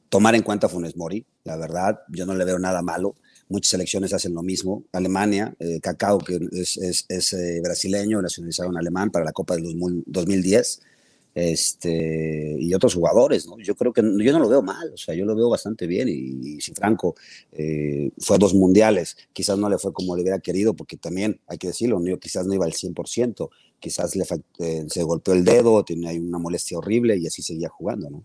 tomar 0.09 0.35
en 0.35 0.41
cuenta 0.41 0.67
a 0.67 0.69
Funes 0.69 0.97
Mori. 0.97 1.25
La 1.43 1.57
verdad, 1.57 2.01
yo 2.09 2.25
no 2.25 2.33
le 2.35 2.43
veo 2.43 2.59
nada 2.59 2.81
malo 2.81 3.15
muchas 3.51 3.71
selecciones 3.71 4.13
hacen 4.13 4.33
lo 4.33 4.41
mismo. 4.41 4.85
Alemania, 4.91 5.53
eh, 5.59 5.79
Cacao, 5.81 6.17
que 6.19 6.39
es, 6.51 7.33
eh, 7.33 7.61
brasileño, 7.61 8.21
nacionalizado 8.21 8.69
en 8.69 8.77
alemán 8.77 9.11
para 9.11 9.25
la 9.25 9.33
Copa 9.33 9.55
del 9.55 9.77
2010, 10.05 10.81
este, 11.33 12.57
y 12.59 12.73
otros 12.73 12.95
jugadores, 12.95 13.45
¿no? 13.47 13.57
Yo 13.59 13.75
creo 13.75 13.93
que 13.93 14.01
yo 14.01 14.33
no 14.33 14.39
lo 14.39 14.49
veo 14.49 14.61
mal, 14.61 14.91
o 14.93 14.97
sea, 14.97 15.15
yo 15.15 15.25
lo 15.25 15.35
veo 15.35 15.49
bastante 15.49 15.85
bien. 15.87 16.07
Y, 16.09 16.59
si 16.61 16.73
Franco 16.73 17.15
eh, 17.51 18.11
fue 18.19 18.37
a 18.37 18.39
dos 18.39 18.53
mundiales, 18.53 19.17
quizás 19.33 19.57
no 19.57 19.69
le 19.69 19.77
fue 19.77 19.93
como 19.93 20.15
le 20.15 20.23
hubiera 20.23 20.39
querido, 20.39 20.73
porque 20.73 20.97
también, 20.97 21.39
hay 21.47 21.57
que 21.57 21.67
decirlo, 21.67 21.99
¿no? 21.99 22.19
quizás 22.19 22.45
no 22.47 22.53
iba 22.53 22.65
al 22.65 22.73
100%, 22.73 23.49
quizás 23.79 24.15
le, 24.15 24.25
se 24.89 25.03
golpeó 25.03 25.33
el 25.33 25.43
dedo, 25.43 25.83
tiene 25.83 26.19
una 26.19 26.37
molestia 26.37 26.77
horrible 26.77 27.17
y 27.17 27.27
así 27.27 27.41
seguía 27.41 27.69
jugando, 27.69 28.09
¿no? 28.09 28.23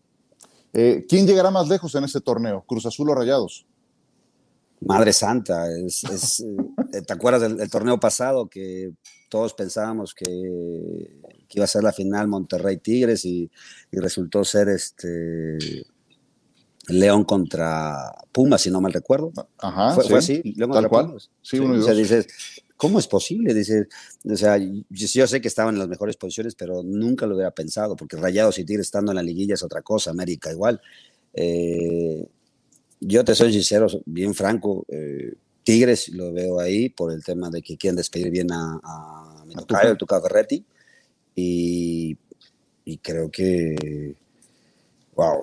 ¿Quién 1.08 1.26
llegará 1.26 1.50
más 1.50 1.68
lejos 1.68 1.94
en 1.94 2.04
este 2.04 2.20
torneo? 2.20 2.62
¿Cruz 2.66 2.84
Azul 2.84 3.08
o 3.08 3.14
Rayados? 3.14 3.64
Madre 4.80 5.12
Santa, 5.12 5.66
es, 5.70 6.44
eh, 6.92 7.02
¿te 7.02 7.12
acuerdas 7.12 7.42
del, 7.42 7.70
torneo 7.70 7.98
pasado 7.98 8.48
que 8.48 8.92
todos 9.28 9.54
pensábamos 9.54 10.14
que, 10.14 10.26
iba 11.50 11.64
a 11.64 11.68
ser 11.68 11.82
la 11.82 11.92
final 11.92 12.28
Monterrey 12.28 12.76
Tigres 12.78 13.24
y, 13.24 13.50
resultó 13.92 14.44
ser 14.44 14.68
este 14.68 15.56
León 16.88 17.24
contra 17.24 18.14
Pumas, 18.30 18.60
si 18.60 18.70
no 18.70 18.80
mal 18.80 18.92
recuerdo? 18.92 19.32
Ajá, 19.58 19.92
fue, 19.94 20.18
así, 20.18 20.42
León 20.56 20.70
tal 20.70 20.88
cual. 20.88 21.14
Sí, 21.40 21.58
uno 21.58 21.76
y 21.76 21.78
dos. 21.78 21.96
dices, 21.96 22.26
¿cómo 22.76 22.98
es 22.98 23.08
posible? 23.08 23.54
Dices, 23.54 23.88
o 24.24 24.36
sea, 24.36 24.58
yo, 24.58 25.26
sé 25.26 25.40
que 25.40 25.48
estaban 25.48 25.74
en 25.74 25.78
las 25.78 25.88
mejores 25.88 26.16
posiciones, 26.16 26.54
pero 26.54 26.82
nunca 26.82 27.26
lo 27.26 27.34
hubiera 27.34 27.50
pensado, 27.50 27.96
porque 27.96 28.16
Rayados 28.16 28.58
y 28.58 28.64
Tigres 28.64 28.86
estando 28.86 29.12
en 29.12 29.16
la 29.16 29.22
liguilla 29.22 29.54
es 29.54 29.62
otra 29.62 29.80
cosa, 29.80 30.10
América 30.10 30.52
igual. 30.52 30.80
Eh, 31.32 32.28
yo 33.00 33.24
te 33.24 33.34
soy 33.34 33.52
sincero, 33.52 33.86
bien 34.04 34.34
franco, 34.34 34.84
eh, 34.88 35.34
Tigres 35.62 36.10
lo 36.10 36.32
veo 36.32 36.60
ahí 36.60 36.88
por 36.88 37.12
el 37.12 37.24
tema 37.24 37.50
de 37.50 37.60
que 37.60 37.76
quieren 37.76 37.96
despedir 37.96 38.30
bien 38.30 38.52
a, 38.52 38.80
a 38.82 39.44
mi 39.46 39.54
tocayo, 39.54 39.96
Tuca 39.96 40.20
Ferretti, 40.20 40.64
y, 41.34 42.16
y 42.84 42.98
creo 42.98 43.30
que, 43.30 44.14
wow, 45.14 45.42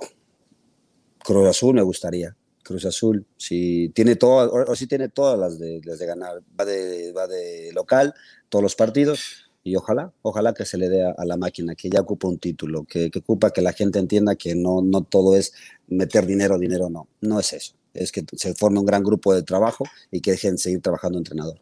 Cruz 1.24 1.48
Azul 1.48 1.76
me 1.76 1.82
gustaría. 1.82 2.36
Cruz 2.64 2.86
Azul, 2.86 3.26
si 3.36 3.90
tiene 3.90 4.16
todas, 4.16 4.50
o, 4.50 4.76
si 4.76 4.88
tiene 4.88 5.10
todas 5.10 5.38
las 5.38 5.60
de, 5.60 5.82
las 5.84 6.00
de 6.00 6.06
ganar, 6.06 6.42
va 6.58 6.66
de, 6.66 7.12
va 7.12 7.28
de 7.28 7.72
local, 7.74 8.14
todos 8.48 8.64
los 8.64 8.76
partidos, 8.76 9.43
y 9.64 9.76
ojalá, 9.76 10.12
ojalá 10.22 10.54
que 10.54 10.66
se 10.66 10.78
le 10.78 10.90
dé 10.90 11.04
a, 11.04 11.26
la 11.26 11.38
máquina, 11.38 11.76
que 11.76 11.90
ya 11.90 12.02
ocupa 12.02 12.28
un 12.28 12.38
título, 12.38 12.84
que, 12.84 13.10
ocupa 13.16 13.52
que 13.52 13.62
la 13.62 13.72
gente 13.72 14.00
entienda 14.00 14.36
que 14.36 14.56
no, 14.56 14.82
no 14.82 15.04
todo 15.04 15.36
es 15.36 15.54
meter 15.88 16.26
dinero, 16.26 16.60
dinero, 16.60 16.90
no, 16.90 17.08
no 17.22 17.40
es 17.40 17.54
eso, 17.54 17.76
es 17.94 18.12
que 18.12 18.26
se 18.34 18.54
forme 18.56 18.80
un 18.80 18.86
gran 18.86 19.04
grupo 19.04 19.34
de 19.34 19.44
trabajo 19.44 19.86
y 20.12 20.20
que 20.20 20.32
dejen 20.32 20.58
seguir 20.58 20.82
trabajando 20.82 21.18
entrenador. 21.18 21.60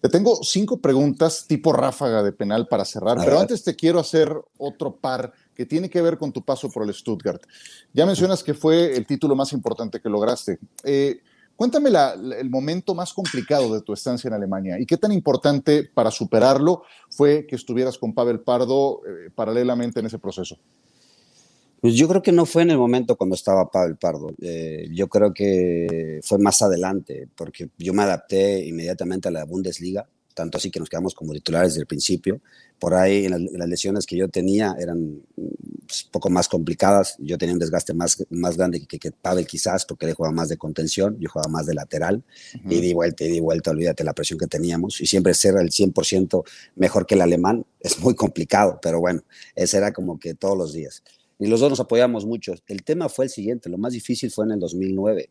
Te 0.00 0.08
tengo 0.08 0.44
cinco 0.44 0.80
preguntas 0.80 1.46
tipo 1.48 1.72
ráfaga 1.72 2.22
de 2.22 2.30
penal 2.30 2.68
para 2.68 2.84
cerrar, 2.84 3.18
pero 3.24 3.40
antes 3.40 3.64
te 3.64 3.74
quiero 3.74 3.98
hacer 3.98 4.32
otro 4.56 4.94
par 4.94 5.32
que 5.54 5.66
tiene 5.66 5.90
que 5.90 6.00
ver 6.00 6.18
con 6.18 6.32
tu 6.32 6.44
paso 6.44 6.70
por 6.70 6.84
el 6.84 6.94
Stuttgart. 6.94 7.42
Ya 7.92 8.06
mencionas 8.06 8.44
que 8.44 8.54
fue 8.54 8.96
el 8.96 9.06
título 9.06 9.34
más 9.34 9.52
importante 9.52 10.00
que 10.00 10.08
lograste. 10.08 10.60
Eh, 10.84 11.20
Cuéntame 11.58 11.90
el 12.38 12.50
momento 12.50 12.94
más 12.94 13.12
complicado 13.12 13.74
de 13.74 13.80
tu 13.80 13.92
estancia 13.92 14.28
en 14.28 14.34
Alemania 14.34 14.78
y 14.78 14.86
qué 14.86 14.96
tan 14.96 15.10
importante 15.10 15.82
para 15.82 16.08
superarlo 16.12 16.84
fue 17.10 17.48
que 17.48 17.56
estuvieras 17.56 17.98
con 17.98 18.14
Pavel 18.14 18.38
Pardo 18.38 19.00
eh, 19.04 19.30
paralelamente 19.34 19.98
en 19.98 20.06
ese 20.06 20.20
proceso. 20.20 20.56
Pues 21.80 21.94
yo 21.94 22.06
creo 22.06 22.22
que 22.22 22.30
no 22.30 22.46
fue 22.46 22.62
en 22.62 22.70
el 22.70 22.78
momento 22.78 23.16
cuando 23.16 23.34
estaba 23.34 23.68
Pavel 23.68 23.96
Pardo. 23.96 24.30
Eh, 24.40 24.88
yo 24.92 25.08
creo 25.08 25.34
que 25.34 26.20
fue 26.22 26.38
más 26.38 26.62
adelante, 26.62 27.26
porque 27.34 27.70
yo 27.76 27.92
me 27.92 28.04
adapté 28.04 28.64
inmediatamente 28.64 29.26
a 29.26 29.32
la 29.32 29.44
Bundesliga 29.44 30.06
tanto 30.38 30.56
así 30.56 30.70
que 30.70 30.78
nos 30.78 30.88
quedamos 30.88 31.16
como 31.16 31.32
titulares 31.32 31.72
desde 31.72 31.80
el 31.80 31.88
principio. 31.88 32.40
Por 32.78 32.94
ahí 32.94 33.28
las, 33.28 33.40
lesiones 33.68 34.06
que 34.06 34.16
yo 34.16 34.28
tenía 34.28 34.76
eran 34.78 35.20
un 35.88 36.04
pues, 36.04 36.04
poco 36.10 36.28
más 36.28 36.48
complicadas. 36.48 37.16
Yo 37.18 37.38
tenía 37.38 37.54
un 37.54 37.58
desgaste 37.58 37.94
más, 37.94 38.24
más 38.30 38.56
grande 38.56 38.84
que, 38.86 38.98
que, 38.98 39.10
Pavel 39.10 39.46
quizás, 39.46 39.86
porque 39.86 40.06
él 40.06 40.14
jugaba 40.14 40.34
más 40.34 40.48
de 40.48 40.58
contención, 40.58 41.16
yo 41.18 41.30
jugaba 41.30 41.50
más 41.50 41.66
de 41.66 41.74
lateral. 41.74 42.22
Y 42.68 42.80
di 42.80 42.92
vuelta, 42.92 43.24
y 43.24 43.28
di 43.28 43.40
vuelta, 43.40 43.70
olvídate 43.70 44.04
la 44.04 44.12
presión 44.12 44.38
que 44.38 44.46
teníamos. 44.46 45.00
Y 45.00 45.06
siempre 45.06 45.32
ser 45.34 45.54
el 45.56 45.70
100% 45.70 46.44
mejor 46.76 47.06
que 47.06 47.14
el 47.14 47.22
alemán 47.22 47.64
es 47.80 47.98
muy 48.00 48.14
complicado, 48.14 48.78
pero 48.82 49.00
bueno, 49.00 49.22
ese 49.54 49.78
era 49.78 49.92
como 49.92 50.18
que 50.18 50.34
todos 50.34 50.56
los 50.56 50.72
días. 50.72 51.02
Y 51.38 51.46
los 51.46 51.60
dos 51.60 51.70
nos 51.70 51.80
apoyamos 51.80 52.26
mucho. 52.26 52.54
El 52.66 52.82
tema 52.82 53.08
fue 53.08 53.26
el 53.26 53.30
siguiente, 53.30 53.68
lo 53.68 53.78
más 53.78 53.92
difícil 53.92 54.30
fue 54.30 54.44
en 54.44 54.52
el 54.52 54.60
2009. 54.60 55.30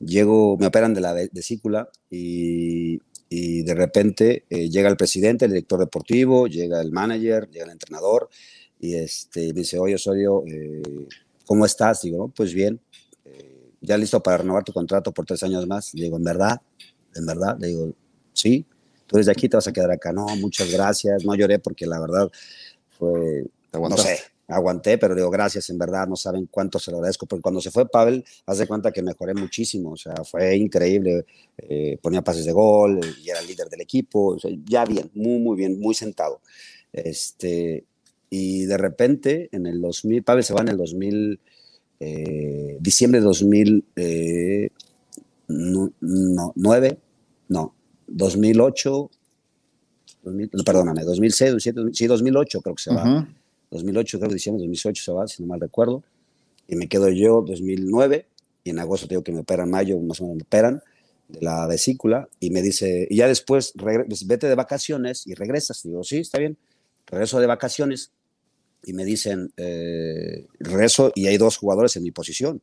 Llego, 0.00 0.58
me 0.58 0.66
operan 0.66 0.92
de 0.92 1.00
la 1.00 1.14
vesícula 1.32 1.88
y 2.10 3.00
y 3.36 3.62
de 3.62 3.74
repente 3.74 4.44
eh, 4.48 4.68
llega 4.70 4.88
el 4.88 4.96
presidente, 4.96 5.46
el 5.46 5.52
director 5.52 5.80
deportivo, 5.80 6.46
llega 6.46 6.80
el 6.80 6.92
manager, 6.92 7.48
llega 7.50 7.64
el 7.64 7.72
entrenador 7.72 8.28
y 8.84 8.96
este, 8.96 9.46
me 9.54 9.60
dice, 9.60 9.78
oye 9.78 9.94
Osorio, 9.94 10.44
eh, 10.46 10.82
¿cómo 11.46 11.64
estás? 11.64 12.02
Digo, 12.02 12.18
no, 12.18 12.28
pues 12.28 12.52
bien, 12.52 12.78
eh, 13.24 13.70
ya 13.80 13.96
listo 13.96 14.22
para 14.22 14.38
renovar 14.38 14.62
tu 14.62 14.74
contrato 14.74 15.10
por 15.10 15.24
tres 15.24 15.42
años 15.42 15.66
más. 15.66 15.92
digo, 15.92 16.18
¿en 16.18 16.24
verdad? 16.24 16.60
¿En 17.14 17.24
verdad? 17.24 17.56
Le 17.58 17.68
digo, 17.68 17.92
sí, 18.34 18.66
tú 19.06 19.16
eres 19.16 19.24
de 19.24 19.32
aquí, 19.32 19.48
te 19.48 19.56
vas 19.56 19.66
a 19.66 19.72
quedar 19.72 19.90
acá. 19.90 20.12
No, 20.12 20.26
muchas 20.36 20.70
gracias. 20.70 21.24
No 21.24 21.34
lloré 21.34 21.58
porque 21.60 21.86
la 21.86 21.98
verdad 21.98 22.30
fue, 22.98 23.46
no 23.72 23.96
sé, 23.96 24.18
aguanté, 24.48 24.98
pero 24.98 25.14
digo, 25.14 25.30
gracias, 25.30 25.70
en 25.70 25.78
verdad, 25.78 26.06
no 26.06 26.16
saben 26.16 26.46
cuánto 26.50 26.78
se 26.78 26.90
lo 26.90 26.98
agradezco, 26.98 27.24
porque 27.24 27.40
cuando 27.40 27.62
se 27.62 27.70
fue 27.70 27.88
Pavel, 27.88 28.22
haz 28.44 28.58
de 28.58 28.66
cuenta 28.66 28.92
que 28.92 29.00
mejoré 29.00 29.32
muchísimo, 29.32 29.92
o 29.92 29.96
sea, 29.96 30.16
fue 30.24 30.56
increíble, 30.56 31.24
eh, 31.56 31.98
ponía 32.02 32.20
pases 32.20 32.44
de 32.44 32.52
gol 32.52 33.00
y 33.24 33.30
era 33.30 33.40
el 33.40 33.46
líder 33.46 33.70
del 33.70 33.80
equipo, 33.80 34.36
ya 34.68 34.84
bien, 34.84 35.10
muy, 35.14 35.38
muy 35.40 35.56
bien, 35.56 35.80
muy 35.80 35.94
sentado. 35.94 36.42
Este, 36.92 37.86
y 38.36 38.64
de 38.64 38.76
repente, 38.76 39.48
en 39.52 39.64
el 39.66 39.80
2000, 39.80 40.24
Pavel 40.24 40.42
se 40.42 40.52
va 40.52 40.62
en 40.62 40.68
el 40.68 40.76
2000, 40.76 41.38
eh, 42.00 42.76
diciembre 42.80 43.20
de 43.20 43.26
2009, 43.26 43.84
eh, 43.94 44.70
no, 47.48 47.74
2008, 48.08 49.10
perdóname, 50.66 51.04
2006, 51.04 51.52
2007, 51.52 51.80
sí, 51.92 52.06
2008 52.08 52.60
creo 52.60 52.74
que 52.74 52.82
se 52.82 52.92
va. 52.92 53.28
2008, 53.70 54.18
creo 54.18 54.28
que 54.28 54.34
diciembre 54.34 54.64
2008 54.64 55.04
se 55.04 55.12
va, 55.12 55.28
si 55.28 55.40
no 55.40 55.46
mal 55.46 55.60
recuerdo, 55.60 56.02
y 56.66 56.74
me 56.74 56.88
quedo 56.88 57.08
yo 57.10 57.44
2009, 57.46 58.26
y 58.64 58.70
en 58.70 58.80
agosto 58.80 59.06
tengo 59.06 59.22
que 59.22 59.30
me 59.30 59.38
operan, 59.42 59.70
mayo 59.70 59.96
más 60.00 60.20
o 60.20 60.24
menos 60.24 60.38
me 60.38 60.42
operan 60.42 60.82
de 61.28 61.40
la 61.40 61.68
vesícula, 61.68 62.28
y 62.40 62.50
me 62.50 62.62
dice, 62.62 63.06
y 63.08 63.18
ya 63.18 63.28
después 63.28 63.74
pues, 63.78 64.26
vete 64.26 64.48
de 64.48 64.56
vacaciones 64.56 65.24
y 65.24 65.34
regresas. 65.34 65.84
Digo, 65.84 66.02
sí, 66.02 66.18
está 66.18 66.40
bien, 66.40 66.58
regreso 67.06 67.38
de 67.38 67.46
vacaciones, 67.46 68.10
y 68.84 68.92
me 68.92 69.04
dicen, 69.04 69.52
eh, 69.56 70.46
regreso 70.58 71.12
y 71.14 71.26
hay 71.26 71.36
dos 71.36 71.56
jugadores 71.56 71.96
en 71.96 72.02
mi 72.02 72.10
posición. 72.10 72.62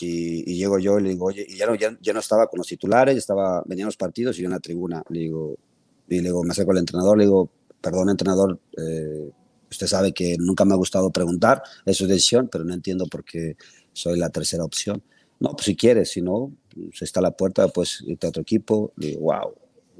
Y, 0.00 0.54
llego 0.54 0.78
yo 0.78 1.00
y 1.00 1.02
le 1.02 1.08
digo, 1.10 1.26
oye, 1.26 1.44
y 1.48 1.56
ya 1.56 1.66
no, 1.66 1.74
ya, 1.74 1.90
no 1.90 2.20
estaba 2.20 2.46
con 2.46 2.58
los 2.58 2.68
titulares, 2.68 3.16
estaba, 3.16 3.64
venían 3.66 3.86
los 3.86 3.96
partidos 3.96 4.38
y 4.38 4.42
yo 4.42 4.46
en 4.46 4.52
la 4.52 4.60
tribuna. 4.60 5.02
Le 5.08 5.20
digo, 5.20 5.56
y 6.08 6.16
le 6.16 6.22
digo, 6.22 6.44
me 6.44 6.52
acerco 6.52 6.70
al 6.70 6.78
entrenador, 6.78 7.18
le 7.18 7.24
digo, 7.24 7.50
perdón, 7.80 8.10
entrenador, 8.10 8.60
eh, 8.76 9.32
Usted 9.72 9.86
sabe 9.86 10.12
que 10.12 10.36
nunca 10.38 10.66
me 10.66 10.74
ha 10.74 10.76
gustado 10.76 11.10
preguntar, 11.10 11.62
es 11.86 11.96
su 11.96 12.06
decisión, 12.06 12.48
pero 12.52 12.62
no 12.62 12.74
entiendo 12.74 13.06
por 13.06 13.24
qué 13.24 13.56
soy 13.94 14.18
la 14.18 14.28
tercera 14.28 14.64
opción. 14.64 15.02
No, 15.40 15.52
pues 15.52 15.64
si 15.64 15.74
quieres, 15.74 16.10
si 16.10 16.20
no, 16.20 16.52
pues 16.74 17.00
está 17.00 17.22
la 17.22 17.30
puerta, 17.30 17.66
pues 17.68 18.02
irte 18.06 18.26
a 18.26 18.28
otro 18.28 18.42
equipo. 18.42 18.92
Y 18.98 19.16
wow, 19.16 19.54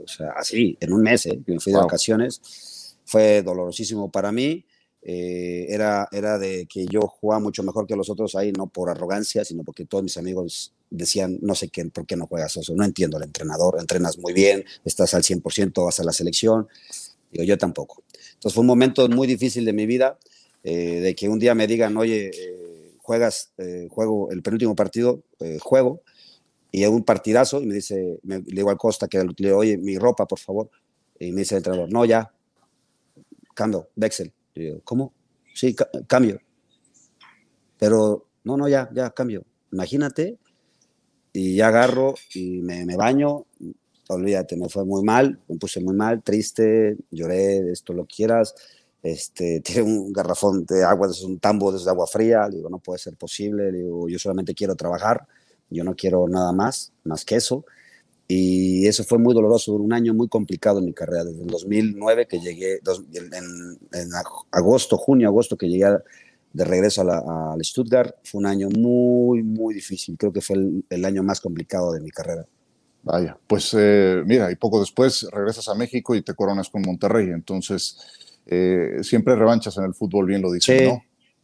o 0.04 0.06
sea, 0.06 0.32
así, 0.36 0.76
en 0.78 0.92
un 0.92 1.00
mes, 1.00 1.24
¿eh? 1.24 1.40
me 1.46 1.58
fui 1.58 1.72
de 1.72 1.78
vacaciones, 1.78 2.98
fue 3.06 3.42
dolorosísimo 3.42 4.10
para 4.10 4.30
mí. 4.30 4.62
Eh, 5.04 5.66
era, 5.68 6.08
era 6.12 6.38
de 6.38 6.66
que 6.66 6.86
yo 6.86 7.00
jugaba 7.02 7.40
mucho 7.40 7.64
mejor 7.64 7.88
que 7.88 7.96
los 7.96 8.08
otros 8.08 8.36
ahí, 8.36 8.52
no 8.52 8.68
por 8.68 8.88
arrogancia, 8.88 9.44
sino 9.44 9.64
porque 9.64 9.84
todos 9.84 10.04
mis 10.04 10.16
amigos 10.16 10.72
decían, 10.90 11.38
no 11.42 11.56
sé 11.56 11.68
qué, 11.68 11.84
por 11.86 12.06
qué 12.06 12.16
no 12.16 12.26
juegas 12.26 12.56
eso, 12.56 12.74
no 12.76 12.84
entiendo 12.84 13.16
al 13.16 13.24
entrenador, 13.24 13.76
entrenas 13.80 14.18
muy 14.18 14.32
bien, 14.32 14.64
estás 14.84 15.14
al 15.14 15.24
100%, 15.24 15.84
vas 15.84 15.98
a 15.98 16.04
la 16.04 16.12
selección. 16.12 16.68
Digo, 17.32 17.44
yo 17.44 17.58
tampoco. 17.58 18.04
Entonces 18.34 18.54
fue 18.54 18.60
un 18.60 18.68
momento 18.68 19.08
muy 19.08 19.26
difícil 19.26 19.64
de 19.64 19.72
mi 19.72 19.86
vida, 19.86 20.18
eh, 20.62 21.00
de 21.00 21.14
que 21.16 21.28
un 21.28 21.38
día 21.38 21.54
me 21.54 21.66
digan, 21.66 21.96
oye, 21.96 22.30
eh, 22.32 22.92
juegas, 22.98 23.52
juego 23.90 24.30
el 24.30 24.42
penúltimo 24.42 24.76
partido, 24.76 25.22
juego, 25.60 26.02
Y 26.70 26.84
un 26.86 27.04
partidazo 27.04 27.60
y 27.60 27.66
me 27.66 27.74
dice, 27.74 28.20
me, 28.22 28.38
le 28.38 28.44
digo 28.44 28.70
al 28.70 28.78
Costa 28.78 29.08
que 29.08 29.18
le 29.18 29.34
digo, 29.36 29.58
oye, 29.58 29.76
mi 29.76 29.98
ropa, 29.98 30.26
por 30.26 30.38
favor. 30.38 30.70
Y 31.18 31.32
me 31.32 31.40
dice 31.40 31.56
el 31.56 31.58
entrenador, 31.58 31.92
no, 31.92 32.04
ya, 32.04 32.32
cambio, 33.54 33.88
Bexel. 33.96 34.32
Digo, 34.54 34.80
¿cómo? 34.84 35.12
Sí, 35.54 35.74
cambio. 36.06 36.40
Pero, 37.78 38.26
no, 38.44 38.56
no, 38.56 38.68
ya, 38.68 38.88
ya, 38.92 39.10
cambio. 39.10 39.44
Imagínate, 39.72 40.38
y 41.32 41.56
ya 41.56 41.68
agarro 41.68 42.14
y 42.34 42.60
me, 42.60 42.84
me 42.84 42.96
baño, 42.96 43.46
olvídate, 44.08 44.56
me 44.56 44.68
fue 44.68 44.84
muy 44.84 45.02
mal, 45.02 45.40
me 45.48 45.56
puse 45.56 45.80
muy 45.80 45.94
mal, 45.94 46.22
triste, 46.22 46.96
lloré, 47.10 47.72
esto 47.72 47.92
lo 47.92 48.06
quieras, 48.06 48.54
este, 49.02 49.60
tiene 49.64 49.82
un 49.82 50.12
garrafón 50.12 50.64
de 50.66 50.84
agua, 50.84 51.08
es 51.10 51.22
un 51.22 51.38
tambo 51.38 51.72
de 51.72 51.90
agua 51.90 52.06
fría, 52.06 52.48
digo, 52.50 52.68
no 52.68 52.78
puede 52.78 52.98
ser 52.98 53.16
posible, 53.16 53.72
digo, 53.72 54.08
yo 54.08 54.18
solamente 54.18 54.54
quiero 54.54 54.76
trabajar, 54.76 55.26
yo 55.70 55.84
no 55.84 55.94
quiero 55.94 56.28
nada 56.28 56.52
más, 56.52 56.92
más 57.04 57.24
que 57.24 57.36
eso. 57.36 57.64
Y 58.34 58.86
eso 58.86 59.04
fue 59.04 59.18
muy 59.18 59.34
doloroso, 59.34 59.74
un 59.74 59.92
año 59.92 60.14
muy 60.14 60.26
complicado 60.26 60.78
en 60.78 60.86
mi 60.86 60.94
carrera, 60.94 61.22
desde 61.22 61.42
el 61.42 61.48
2009 61.48 62.26
que 62.26 62.40
llegué, 62.40 62.80
en, 62.80 64.10
agosto, 64.50 64.96
junio, 64.96 65.28
agosto 65.28 65.58
que 65.58 65.68
llegué 65.68 65.98
de 66.54 66.64
regreso 66.64 67.02
al 67.02 67.62
Stuttgart, 67.62 68.14
fue 68.24 68.38
un 68.38 68.46
año 68.46 68.70
muy, 68.70 69.42
muy 69.42 69.74
difícil, 69.74 70.16
creo 70.16 70.32
que 70.32 70.40
fue 70.40 70.56
el, 70.88 71.04
año 71.04 71.22
más 71.22 71.42
complicado 71.42 71.92
de 71.92 72.00
mi 72.00 72.10
carrera. 72.10 72.46
Vaya, 73.02 73.36
pues 73.46 73.76
eh, 73.78 74.22
mira, 74.24 74.50
y 74.50 74.56
poco 74.56 74.80
después 74.80 75.26
regresas 75.30 75.68
a 75.68 75.74
México 75.74 76.14
y 76.14 76.22
te 76.22 76.32
coronas 76.32 76.70
con 76.70 76.80
Monterrey, 76.80 77.28
entonces 77.28 77.98
eh, 78.46 79.00
siempre 79.02 79.36
revanchas 79.36 79.76
en 79.76 79.84
el 79.84 79.92
fútbol, 79.92 80.24
bien 80.24 80.40
lo 80.40 80.50
dices, 80.50 80.88
¿no? 80.88 81.02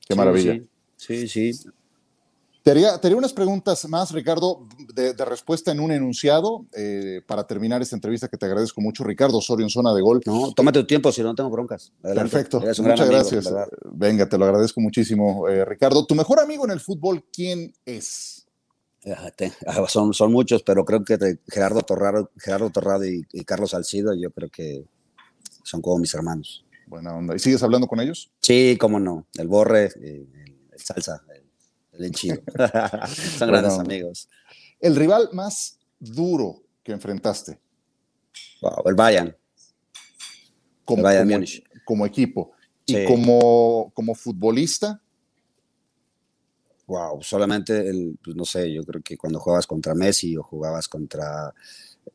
Qué 0.09 0.15
maravilla. 0.15 0.59
sí, 0.97 1.29
sí. 1.29 1.53
Te 2.63 2.73
haría, 2.73 3.17
unas 3.17 3.33
preguntas 3.33 3.89
más, 3.89 4.11
Ricardo, 4.13 4.67
de, 4.95 5.13
respuesta 5.25 5.73
en 5.73 5.81
un 5.81 5.91
enunciado 5.91 6.67
eh, 6.77 7.23
para 7.27 7.47
terminar 7.47 7.81
esta 7.81 7.97
entrevista 7.97 8.29
que 8.29 8.37
te 8.37 8.47
agradezco 8.47 8.81
mucho, 8.81 9.05
Ricardo 9.05 9.39
Osorio 9.39 9.65
en 9.65 9.71
zona 9.71 9.95
de 9.95 10.03
gol. 10.03 10.21
No, 10.27 10.53
tómate 10.53 10.81
tu 10.81 10.87
tiempo, 10.87 11.11
si 11.13 11.23
no 11.23 11.35
tengo 11.35 11.51
broncas. 11.51 11.93
Perfecto, 12.03 12.61
muchas 12.61 13.09
gracias. 13.09 13.49
Venga, 13.93 14.29
te 14.29 14.37
lo 14.37 14.45
agradezco 14.45 14.81
muchísimo, 14.81 15.49
eh, 15.49 15.65
Ricardo. 15.65 16.05
¿Tu 16.05 16.15
mejor 16.15 16.41
amigo 16.41 16.65
en 16.65 16.73
el 16.73 16.81
fútbol 16.81 17.25
quién 17.33 17.73
es? 17.87 18.47
Ah, 19.67 19.87
son, 19.89 20.13
son 20.13 20.33
muchos, 20.33 20.63
pero 20.63 20.85
creo 20.85 21.05
que 21.05 21.39
Gerardo 21.49 21.81
Torrado, 21.83 22.31
Gerardo 22.37 22.71
Torrado 22.71 23.05
y, 23.07 23.25
Carlos 23.45 23.71
Salcido, 23.71 24.13
yo 24.15 24.31
creo 24.31 24.51
que 24.51 24.85
son 25.63 25.81
como 25.81 25.99
mis 25.99 26.13
hermanos. 26.15 26.65
Buena 26.87 27.15
onda. 27.15 27.37
¿Y 27.37 27.39
sigues 27.39 27.63
hablando 27.63 27.87
con 27.87 28.01
ellos? 28.01 28.31
Sí, 28.41 28.77
cómo 28.81 28.99
no. 28.99 29.27
El 29.35 29.47
Borre, 29.47 29.91
el, 29.97 30.29
el 30.73 30.81
Salsa, 30.81 31.23
el 31.35 31.48
chido. 32.11 32.41
Son 33.39 33.49
grandes 33.49 33.79
amigos. 33.79 34.29
El 34.81 34.97
rival 34.97 35.31
más 35.33 35.79
duro 35.99 36.63
que 36.83 36.93
enfrentaste. 36.93 37.59
Wow, 38.61 38.83
el 38.87 38.95
Bayern. 38.95 39.37
Como, 40.85 41.03
Bayern 41.03 41.45
como, 41.85 42.07
equipo. 42.07 42.53
Y 42.87 43.05
como, 43.05 43.91
como 43.95 44.15
futbolista. 44.15 45.01
Wow, 46.87 47.23
solamente 47.23 47.87
el, 47.87 48.19
pues 48.23 48.35
no 48.35 48.47
sé, 48.47 48.73
yo 48.73 48.83
creo 48.83 49.03
que 49.03 49.19
cuando 49.19 49.39
jugabas 49.39 49.67
contra 49.67 49.95
Messi 49.95 50.37
o 50.37 50.43
jugabas 50.43 50.89
contra 50.89 51.53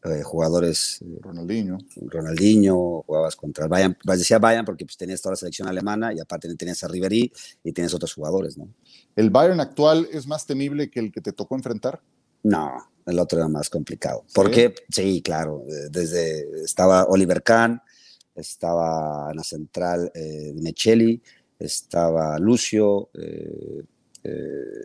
eh, 0.03 0.21
jugadores. 0.21 1.01
Eh, 1.01 1.19
Ronaldinho. 1.21 1.77
Ronaldinho, 2.07 3.03
jugabas 3.05 3.35
contra 3.35 3.67
Bayern, 3.67 3.97
pues 4.03 4.19
decía 4.19 4.37
Bayern 4.37 4.65
porque 4.65 4.85
pues, 4.85 4.97
tenías 4.97 5.21
toda 5.21 5.33
la 5.33 5.37
selección 5.37 5.67
alemana 5.67 6.13
y 6.13 6.19
aparte 6.19 6.53
tenías 6.55 6.83
a 6.83 6.89
Ribery 6.89 7.31
y 7.63 7.71
tienes 7.71 7.93
otros 7.93 8.13
jugadores, 8.13 8.57
¿no? 8.57 8.67
¿El 9.15 9.29
Bayern 9.29 9.61
actual 9.61 10.07
es 10.11 10.27
más 10.27 10.45
temible 10.45 10.89
que 10.89 10.99
el 10.99 11.11
que 11.11 11.21
te 11.21 11.31
tocó 11.31 11.55
enfrentar? 11.55 12.01
No, 12.43 12.71
el 13.05 13.17
otro 13.17 13.39
era 13.39 13.47
más 13.47 13.69
complicado. 13.69 14.25
Porque, 14.33 14.75
sí, 14.89 15.21
claro, 15.21 15.63
eh, 15.69 15.87
desde 15.89 16.63
estaba 16.63 17.05
Oliver 17.05 17.41
Kahn, 17.41 17.81
estaba 18.35 19.29
en 19.31 19.37
la 19.37 19.43
central 19.43 20.11
eh, 20.13 20.53
Mechelli, 20.55 21.21
estaba 21.59 22.37
Lucio, 22.39 23.09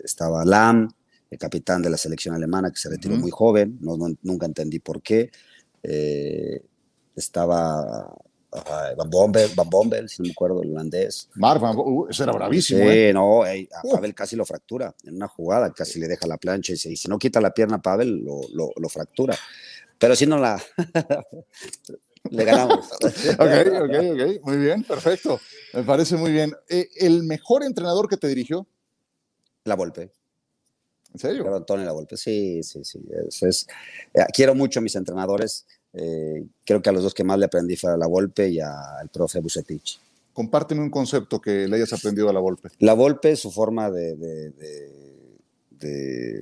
estaba 0.05 0.45
Lam, 0.45 0.89
el 1.31 1.39
capitán 1.39 1.83
de 1.83 1.91
la 1.91 1.97
selección 1.97 2.35
alemana 2.35 2.71
que 2.71 2.79
se 2.79 2.89
retiró 2.89 3.17
muy 3.17 3.31
joven, 3.31 3.79
no, 3.81 3.97
nunca 4.23 4.47
entendí 4.47 4.79
por 4.79 5.03
qué. 5.03 5.31
Eh, 5.83 6.63
estaba 7.15 8.15
Van 8.51 9.11
Bommel, 9.11 9.51
Van 9.55 9.69
Bommel, 9.69 10.09
si 10.09 10.23
no 10.23 10.27
me 10.27 10.33
acuerdo, 10.33 10.63
el 10.63 10.71
holandés. 10.71 11.29
Mark 11.35 11.61
Van 11.61 11.77
uh, 11.77 12.07
eso 12.09 12.23
era 12.23 12.33
bravísimo. 12.33 12.81
Sí, 12.81 12.89
¿eh? 12.89 13.13
no, 13.13 13.43
a 13.45 13.83
Pavel 13.91 14.15
casi 14.15 14.37
lo 14.37 14.47
fractura 14.47 14.95
en 15.05 15.17
una 15.17 15.29
jugada, 15.29 15.73
casi 15.73 16.01
le 16.01 16.09
deja 16.09 16.27
la 16.27 16.39
plancha 16.39 16.73
y, 16.73 16.77
si 16.77 17.09
no 17.09 17.19
quita 17.19 17.41
la 17.41 17.53
pierna 17.53 17.77
a 17.77 17.83
Pavel, 17.83 18.25
lo, 18.25 18.41
lo, 18.75 18.89
fractura. 18.89 19.37
Pero 19.99 20.17
si 20.17 20.27
no 20.27 20.39
la. 20.39 20.63
le 22.31 22.45
ganamos. 22.45 22.87
ok, 23.03 23.05
ok, 23.39 23.95
ok, 24.13 24.45
muy 24.45 24.57
bien, 24.57 24.83
perfecto. 24.83 25.39
Me 25.75 25.83
parece 25.83 26.17
muy 26.17 26.33
bien. 26.33 26.55
Eh, 26.69 26.89
¿El 26.97 27.25
mejor 27.25 27.65
entrenador 27.65 28.09
que 28.09 28.17
te 28.17 28.29
dirigió? 28.29 28.67
La 29.65 29.75
Volpe. 29.75 30.11
¿En 31.13 31.21
serio? 31.21 31.55
Antonio 31.55 31.85
La 31.87 31.93
Volpe, 31.93 32.17
sí, 32.17 32.63
sí, 32.63 32.85
sí. 32.85 33.01
es, 33.41 33.67
eh, 34.15 34.25
quiero 34.33 34.55
mucho 34.55 34.81
a 34.81 34.83
mis 34.83 34.95
entrenadores. 34.95 35.67
Eh, 35.93 36.45
creo 36.65 36.83
que 36.83 36.91
a 36.91 36.93
los 36.93 37.03
dos 37.03 37.15
que 37.15 37.25
más 37.25 37.39
le 37.39 37.47
aprendí 37.47 37.77
fue 37.77 37.93
a 37.93 37.97
La 37.97 38.07
Volpe 38.07 38.49
y 38.49 38.61
al 38.61 39.09
profe 39.13 39.41
Bucetich. 39.41 40.01
Compárteme 40.33 40.83
un 40.83 40.91
concepto 40.91 41.41
que 41.41 41.67
le 41.67 41.77
hayas 41.77 41.93
aprendido 41.93 42.29
a 42.29 42.33
La 42.33 42.41
Volpe. 42.41 42.69
La 42.79 42.93
Volpe, 42.93 43.35
su 43.37 43.51
forma 43.51 43.91
de, 43.91 44.53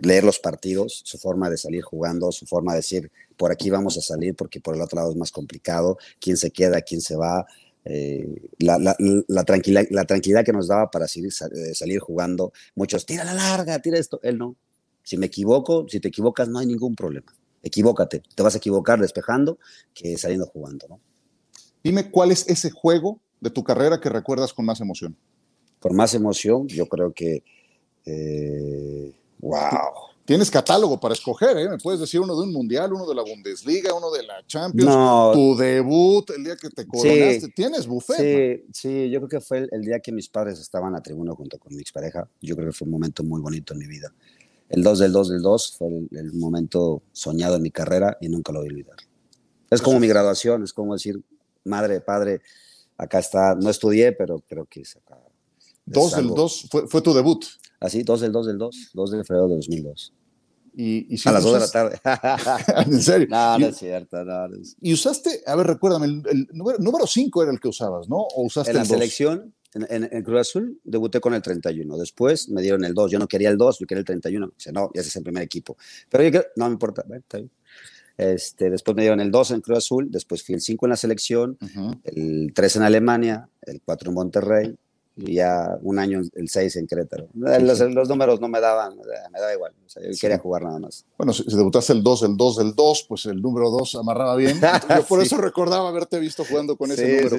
leer 0.03 0.25
los 0.25 0.39
partidos, 0.39 1.03
su 1.05 1.19
forma 1.19 1.49
de 1.49 1.57
salir 1.57 1.83
jugando, 1.83 2.33
su 2.33 2.47
forma 2.47 2.73
de 2.73 2.79
decir, 2.79 3.11
por 3.37 3.53
aquí 3.53 3.71
vamos 3.71 3.97
a 3.97 4.01
salir 4.01 4.35
porque 4.35 4.61
por 4.61 4.75
el 4.75 4.83
otro 4.83 4.97
lado 4.97 5.11
es 5.11 5.17
más 5.17 5.31
complicado, 5.31 5.99
quién 6.21 6.37
se 6.37 6.51
queda, 6.51 6.83
quién 6.83 7.01
se 7.01 7.17
va. 7.17 7.47
Eh, 7.89 8.51
la, 8.59 8.79
la, 8.79 9.45
tranquilidad, 9.45 9.85
la 9.91 10.05
tranquilidad 10.05 10.45
que 10.45 10.53
nos 10.53 10.67
daba 10.67 10.91
para 10.91 11.07
salir, 11.07 11.33
salir 11.33 12.01
jugando. 12.01 12.53
Muchos, 12.75 13.07
tira 13.07 13.25
la 13.25 13.35
larga, 13.35 13.79
tira 13.81 13.99
esto. 13.99 14.19
Él 14.23 14.39
no. 14.39 14.57
Si 15.05 15.17
me 15.17 15.27
equivoco, 15.27 15.87
si 15.89 16.01
te 16.01 16.09
equivocas, 16.09 16.49
no 16.49 16.59
hay 16.59 16.67
ningún 16.67 16.97
problema. 16.97 17.33
Equivócate. 17.63 18.23
Te 18.35 18.43
vas 18.43 18.55
a 18.57 18.59
equivocar 18.59 19.01
despejando 19.01 19.59
que 19.95 20.19
saliendo 20.19 20.47
jugando. 20.47 20.87
¿no? 20.89 21.01
Dime 21.85 22.11
cuál 22.11 22.33
es 22.33 22.49
ese 22.49 22.71
juego 22.71 23.21
de 23.41 23.51
tu 23.51 23.63
carrera 23.63 24.01
que 24.01 24.09
recuerdas 24.09 24.53
con 24.53 24.65
más 24.65 24.81
emoción. 24.81 25.17
Con 25.79 25.95
más 25.95 26.15
emoción, 26.15 26.67
yo 26.67 26.87
creo 26.87 27.13
que. 27.13 27.45
wow 29.39 29.63
eh, 29.63 30.16
tienes 30.27 30.51
catálogo 30.51 30.99
para 30.99 31.15
escoger, 31.15 31.57
¿eh? 31.57 31.69
Me 31.69 31.79
puedes 31.79 32.01
decir 32.01 32.21
uno 32.21 32.37
de 32.37 32.43
un 32.43 32.53
mundial, 32.53 32.93
uno 32.93 33.07
de 33.07 33.15
la 33.15 33.23
Bundesliga, 33.23 33.95
uno 33.95 34.11
de 34.11 34.25
la 34.25 34.45
Champions, 34.47 35.33
tu 35.33 35.57
debut, 35.57 36.29
el 36.31 36.45
día 36.45 36.57
que 36.57 36.69
te 36.69 36.87
coronaste. 36.87 37.49
tienes 37.55 37.87
buffet. 37.87 38.65
Sí, 38.67 38.73
sí, 38.73 39.11
yo 39.11 39.21
creo 39.21 39.29
que 39.29 39.41
fue 39.41 39.69
el, 39.71 39.83
día 39.83 40.01
que 40.01 40.13
mis 40.13 40.29
padres 40.29 40.59
estaban 40.59 40.95
a 40.95 41.01
tribuna 41.01 41.33
junto 41.33 41.59
con 41.59 41.75
mi 41.75 41.81
expareja. 41.81 42.29
Yo 42.43 42.57
creo 42.57 42.69
que 42.69 42.73
fue 42.73 42.87
un 42.87 42.93
momento 42.93 43.23
muy 43.23 43.41
bonito 43.41 43.73
en 43.73 43.79
mi 43.79 43.87
vida. 43.87 44.13
El 44.69 44.83
2 44.83 44.99
del 44.99 45.13
2 45.13 45.31
del 45.31 45.43
2 45.43 45.77
fue 45.79 45.89
el, 46.11 46.33
momento 46.35 47.03
soñado 47.13 47.57
en 47.57 47.63
mi 47.63 47.71
carrera 47.71 48.19
y 48.21 48.29
nunca 48.29 48.53
lo 48.53 48.59
voy 48.59 48.69
a 48.69 48.73
olvidar. 48.73 48.97
Es 49.71 49.81
como 49.81 50.01
mi 50.01 50.09
graduación, 50.09 50.65
es 50.65 50.73
como 50.73 50.93
decir, 50.93 51.23
madre, 51.65 52.01
padre, 52.01 52.41
acá 52.99 53.21
está, 53.21 53.55
no 53.55 53.71
estudié, 53.71 54.13
pero 54.13 54.43
creo 54.49 54.67
que 54.67 54.81
es 54.81 54.97
acá. 54.97 55.19
2 55.87 56.17
del 56.17 56.29
2 56.29 56.67
fue, 56.69 56.89
fue 56.89 57.01
tu 57.01 57.15
debut. 57.15 57.45
Así, 57.81 58.03
2 58.03 58.21
del 58.21 58.33
2 58.33 58.47
del 58.47 58.59
2, 58.59 58.91
2 58.95 59.11
de 59.11 59.25
febrero 59.25 59.49
de 59.49 59.57
2002. 59.57 60.13
Y, 60.79 61.17
a 61.27 61.33
las 61.33 61.43
2 61.43 61.53
de 61.55 61.61
la 61.61 61.69
tarde. 61.69 62.01
¿En 62.87 63.01
serio? 63.01 63.29
No, 63.31 63.59
no 63.59 63.67
es 63.67 63.77
cierto. 63.77 64.25
No, 64.25 64.49
Y 64.81 64.93
usaste, 64.93 65.43
a 65.47 65.57
ver, 65.57 65.67
recuérdame, 65.67 66.07
el, 66.07 66.49
número 66.53 67.07
5 67.07 67.43
era 67.43 67.53
el 67.53 67.61
que 67.61 67.69
usabas, 67.69 68.09
¿no? 68.09 68.17
¿O 68.17 68.45
usaste 68.45 68.73
en 68.73 68.77
la 68.77 68.85
selección, 68.85 69.55
en, 69.75 70.09
en, 70.11 70.23
Cruz 70.23 70.41
Azul, 70.41 70.81
debuté 70.85 71.21
con 71.21 71.35
el 71.35 71.43
31. 71.43 71.97
Después 71.97 72.49
me 72.49 72.63
dieron 72.63 72.85
el 72.85 72.95
2. 72.95 73.11
Yo 73.11 73.19
no 73.19 73.27
quería 73.27 73.51
el 73.51 73.59
2, 73.59 73.79
yo 73.81 73.87
quería 73.87 74.01
el 74.01 74.07
31. 74.07 74.53
Dice, 74.57 74.73
no, 74.73 74.91
ya 74.95 75.01
es 75.01 75.17
el 75.17 75.23
primer 75.23 75.43
equipo. 75.43 75.77
Pero 76.09 76.29
yo 76.29 76.41
no 76.57 76.67
me 76.67 76.73
importa, 76.73 77.05
está 77.11 77.39
bien. 77.39 77.51
Este, 78.17 78.71
después 78.71 78.97
me 78.97 79.03
dieron 79.03 79.21
el 79.21 79.31
2 79.31 79.51
en 79.51 79.61
Cruz 79.61 79.79
Azul, 79.79 80.11
después 80.11 80.43
fui 80.43 80.55
el 80.55 80.63
5 80.63 80.87
en 80.87 80.91
la 80.91 80.97
selección, 80.97 81.59
el 82.05 82.53
3 82.55 82.77
en 82.77 82.83
Alemania, 82.83 83.49
el 83.63 83.83
4 83.83 84.09
en 84.09 84.15
Monterrey, 84.15 84.77
y 85.17 85.35
ya 85.35 85.79
un 85.81 85.99
año 85.99 86.21
el 86.35 86.49
6 86.49 86.77
en 86.77 86.87
Querétaro. 86.87 87.29
Los, 87.33 88.09
números 88.09 88.41
no 88.41 88.49
me 88.49 88.61
daban, 88.61 88.97
me 89.33 89.41
daba 89.41 89.55
igual, 89.55 89.73
yo 89.95 90.19
quería 90.21 90.39
jugar 90.39 90.65
nada 90.65 90.79
más. 90.79 91.07
Bueno, 91.17 91.33
si, 91.33 91.45
debutaste 91.45 91.95
el 91.95 92.03
2, 92.03 92.23
el 92.25 92.37
2 92.37 92.57
del 92.59 92.75
2, 92.75 93.07
pues 93.09 93.27
el 93.27 93.41
número 93.41 93.71
2 93.71 93.95
amarraba 93.97 94.37
bien. 94.37 94.61
Yo 94.95 95.07
por 95.07 95.23
eso 95.23 95.39
recordaba 95.39 95.89
haberte 95.89 96.19
visto 96.19 96.45
jugando 96.45 96.77
con 96.77 96.93
ese 96.93 97.23
número. 97.23 97.37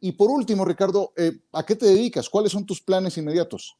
Y 0.00 0.12
por 0.12 0.30
último, 0.30 0.64
Ricardo, 0.64 1.12
eh, 1.16 1.32
¿a 1.52 1.64
qué 1.64 1.74
te 1.74 1.86
dedicas? 1.86 2.28
¿Cuáles 2.28 2.52
son 2.52 2.64
tus 2.64 2.80
planes 2.80 3.16
inmediatos? 3.16 3.76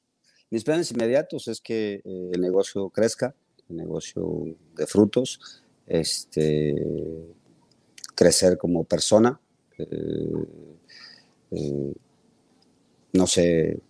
Mis 0.51 0.65
planes 0.65 0.91
inmediatos 0.91 1.47
es 1.49 1.61
que 1.61 2.01
eh, 2.05 2.31
el 2.33 2.41
negocio 2.41 2.89
crezca, 2.89 3.35
el 3.69 3.77
negocio 3.77 4.47
de 4.75 4.87
frutos, 4.87 5.63
este, 5.87 6.75
crecer 8.15 8.57
como 8.57 8.85
persona. 8.85 9.39
Eh, 9.79 9.85
no 13.19 13.27
sé, 13.27 13.81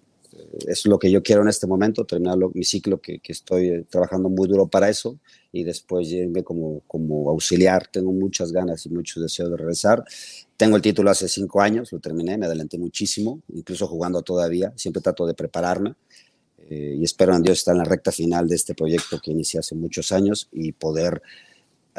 es 0.66 0.86
lo 0.86 0.98
que 0.98 1.10
yo 1.10 1.22
quiero 1.22 1.42
en 1.42 1.48
este 1.48 1.66
momento, 1.66 2.04
terminar 2.04 2.38
mi 2.54 2.64
ciclo, 2.64 3.00
que, 3.00 3.20
estoy 3.28 3.84
trabajando 3.84 4.28
muy 4.30 4.48
duro 4.48 4.66
para 4.66 4.88
eso, 4.88 5.18
y 5.52 5.64
después 5.64 6.10
irme 6.10 6.42
como, 6.42 6.80
como 6.86 7.30
auxiliar. 7.30 7.86
Tengo 7.88 8.12
muchas 8.12 8.52
ganas 8.52 8.86
y 8.86 8.90
mucho 8.90 9.20
deseo 9.20 9.48
de 9.50 9.56
regresar. 9.56 10.02
Tengo 10.56 10.76
el 10.76 10.82
título 10.82 11.10
hace 11.10 11.28
cinco 11.28 11.60
años, 11.60 11.92
lo 11.92 12.00
terminé, 12.00 12.38
me 12.38 12.46
adelanté 12.46 12.78
muchísimo, 12.78 13.42
incluso 13.52 13.86
jugando 13.86 14.22
todavía, 14.22 14.72
siempre 14.76 15.02
trato 15.02 15.26
de 15.26 15.34
prepararme. 15.34 15.94
Eh, 16.70 16.96
y 16.98 17.04
espero 17.04 17.34
en 17.34 17.42
Dios 17.42 17.58
estar 17.58 17.74
en 17.74 17.78
la 17.78 17.84
recta 17.84 18.12
final 18.12 18.48
de 18.48 18.56
este 18.56 18.74
proyecto 18.74 19.20
que 19.22 19.30
inicié 19.30 19.60
hace 19.60 19.74
muchos 19.74 20.12
años 20.12 20.48
y 20.52 20.72
poder 20.72 21.22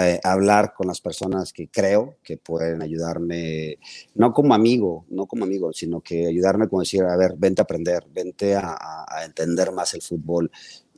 eh, 0.02 0.18
hablar 0.24 0.74
con 0.74 0.88
las 0.88 1.02
personas 1.02 1.52
que 1.52 1.68
creo 1.68 2.16
que 2.24 2.38
pueden 2.38 2.82
ayudarme, 2.82 3.80
no 4.16 4.32
como 4.32 4.54
amigo, 4.54 5.06
no 5.10 5.26
como 5.26 5.44
amigo, 5.44 5.74
sino 5.74 6.00
que 6.00 6.26
ayudarme 6.26 6.70
como 6.70 6.84
decir, 6.84 7.04
a 7.04 7.18
ver, 7.18 7.34
vente 7.38 7.62
a 7.62 7.64
aprender, 7.64 8.06
vente 8.10 8.56
a, 8.56 9.06
entender 9.26 9.74
más 9.74 9.94
el 9.96 10.02
fútbol. 10.02 10.50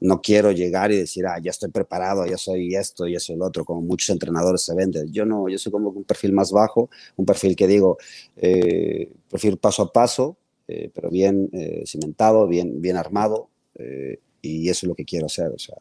No 0.01 0.21
quiero 0.21 0.51
llegar 0.51 0.91
y 0.91 0.97
decir, 0.97 1.25
ah, 1.25 1.39
ya 1.41 1.49
estoy 1.49 1.71
preparado, 1.71 2.27
ya 2.27 2.37
soy 2.37 2.75
esto, 2.75 3.07
ya 3.07 3.19
soy 3.19 3.37
el 3.37 3.41
otro, 3.41 3.65
como 3.65 3.81
muchos 3.81 4.11
entrenadores 4.11 4.61
se 4.61 4.75
venden. 4.75 5.11
Yo 5.11 5.25
no, 5.25 5.49
yo 5.49 5.57
soy 5.57 5.71
como 5.71 5.89
un 5.89 6.03
perfil 6.03 6.33
más 6.33 6.51
bajo, 6.51 6.91
un 7.15 7.25
perfil 7.25 7.55
que 7.55 7.65
digo, 7.65 7.97
eh, 8.37 9.11
paso 9.59 9.81
a 9.81 9.91
paso, 9.91 10.37
eh, 10.67 10.91
pero 10.93 11.09
bien 11.09 11.49
eh, 11.53 11.83
cimentado, 11.87 12.47
bien, 12.47 12.79
bien 12.79 12.97
armado, 12.97 13.49
y 14.43 14.69
eso 14.69 14.85
es 14.85 14.89
lo 14.89 14.93
que 14.93 15.05
quiero 15.05 15.25
hacer. 15.25 15.47
O 15.47 15.57
sea, 15.57 15.77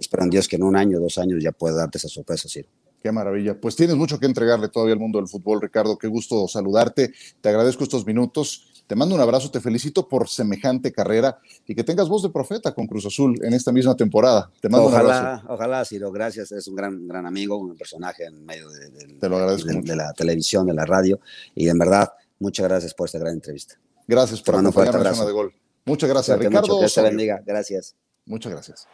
espero 0.00 0.24
en 0.24 0.30
Dios 0.30 0.48
que 0.48 0.56
en 0.56 0.62
un 0.62 0.76
año, 0.76 0.98
dos 0.98 1.18
años 1.18 1.42
ya 1.42 1.52
pueda 1.52 1.76
darte 1.76 1.98
esa 1.98 2.08
sorpresa, 2.08 2.48
sí. 2.48 2.64
Qué 3.02 3.12
maravilla. 3.12 3.58
Pues 3.58 3.76
tienes 3.76 3.96
mucho 3.96 4.18
que 4.18 4.26
entregarle 4.26 4.68
todavía 4.68 4.92
al 4.94 5.00
mundo 5.00 5.18
del 5.18 5.28
fútbol, 5.28 5.60
Ricardo. 5.60 5.96
Qué 5.96 6.06
gusto 6.06 6.46
saludarte. 6.48 7.12
Te 7.40 7.48
agradezco 7.48 7.84
estos 7.84 8.04
minutos. 8.06 8.66
Te 8.86 8.96
mando 8.96 9.14
un 9.14 9.20
abrazo, 9.20 9.52
te 9.52 9.60
felicito 9.60 10.08
por 10.08 10.28
semejante 10.28 10.92
carrera 10.92 11.38
y 11.64 11.76
que 11.76 11.84
tengas 11.84 12.08
voz 12.08 12.24
de 12.24 12.30
profeta 12.30 12.74
con 12.74 12.88
Cruz 12.88 13.06
Azul 13.06 13.38
en 13.42 13.54
esta 13.54 13.70
misma 13.70 13.94
temporada. 13.94 14.50
Te 14.60 14.68
mando 14.68 14.88
ojalá, 14.88 15.08
un 15.08 15.14
abrazo. 15.14 15.46
Ojalá, 15.48 15.84
Ciro, 15.84 16.10
gracias. 16.10 16.50
Eres 16.50 16.66
un 16.66 16.74
gran, 16.74 17.06
gran 17.06 17.24
amigo, 17.24 17.56
un 17.56 17.76
personaje 17.76 18.24
en 18.24 18.44
medio 18.44 18.68
de, 18.68 18.90
te 19.20 19.28
lo 19.28 19.36
agradezco 19.36 19.68
de, 19.72 19.96
la 19.96 20.12
televisión, 20.12 20.66
de 20.66 20.74
la 20.74 20.84
radio. 20.84 21.20
Y 21.54 21.68
en 21.68 21.78
verdad, 21.78 22.12
muchas 22.40 22.66
gracias 22.66 22.92
por 22.92 23.06
esta 23.06 23.20
gran 23.20 23.34
entrevista. 23.34 23.76
Gracias 24.08 24.42
por 24.42 24.56
acompañarme 24.56 25.08
en 25.08 25.26
de 25.26 25.32
Gol. 25.32 25.54
Muchas 25.84 26.10
gracias, 26.10 26.36
Ricardo. 26.36 26.66
Mucho, 26.66 26.80
que 26.80 26.92
te 26.92 27.02
bendiga. 27.02 27.42
Gracias. 27.46 27.94
Muchas 28.26 28.52
gracias. 28.52 28.88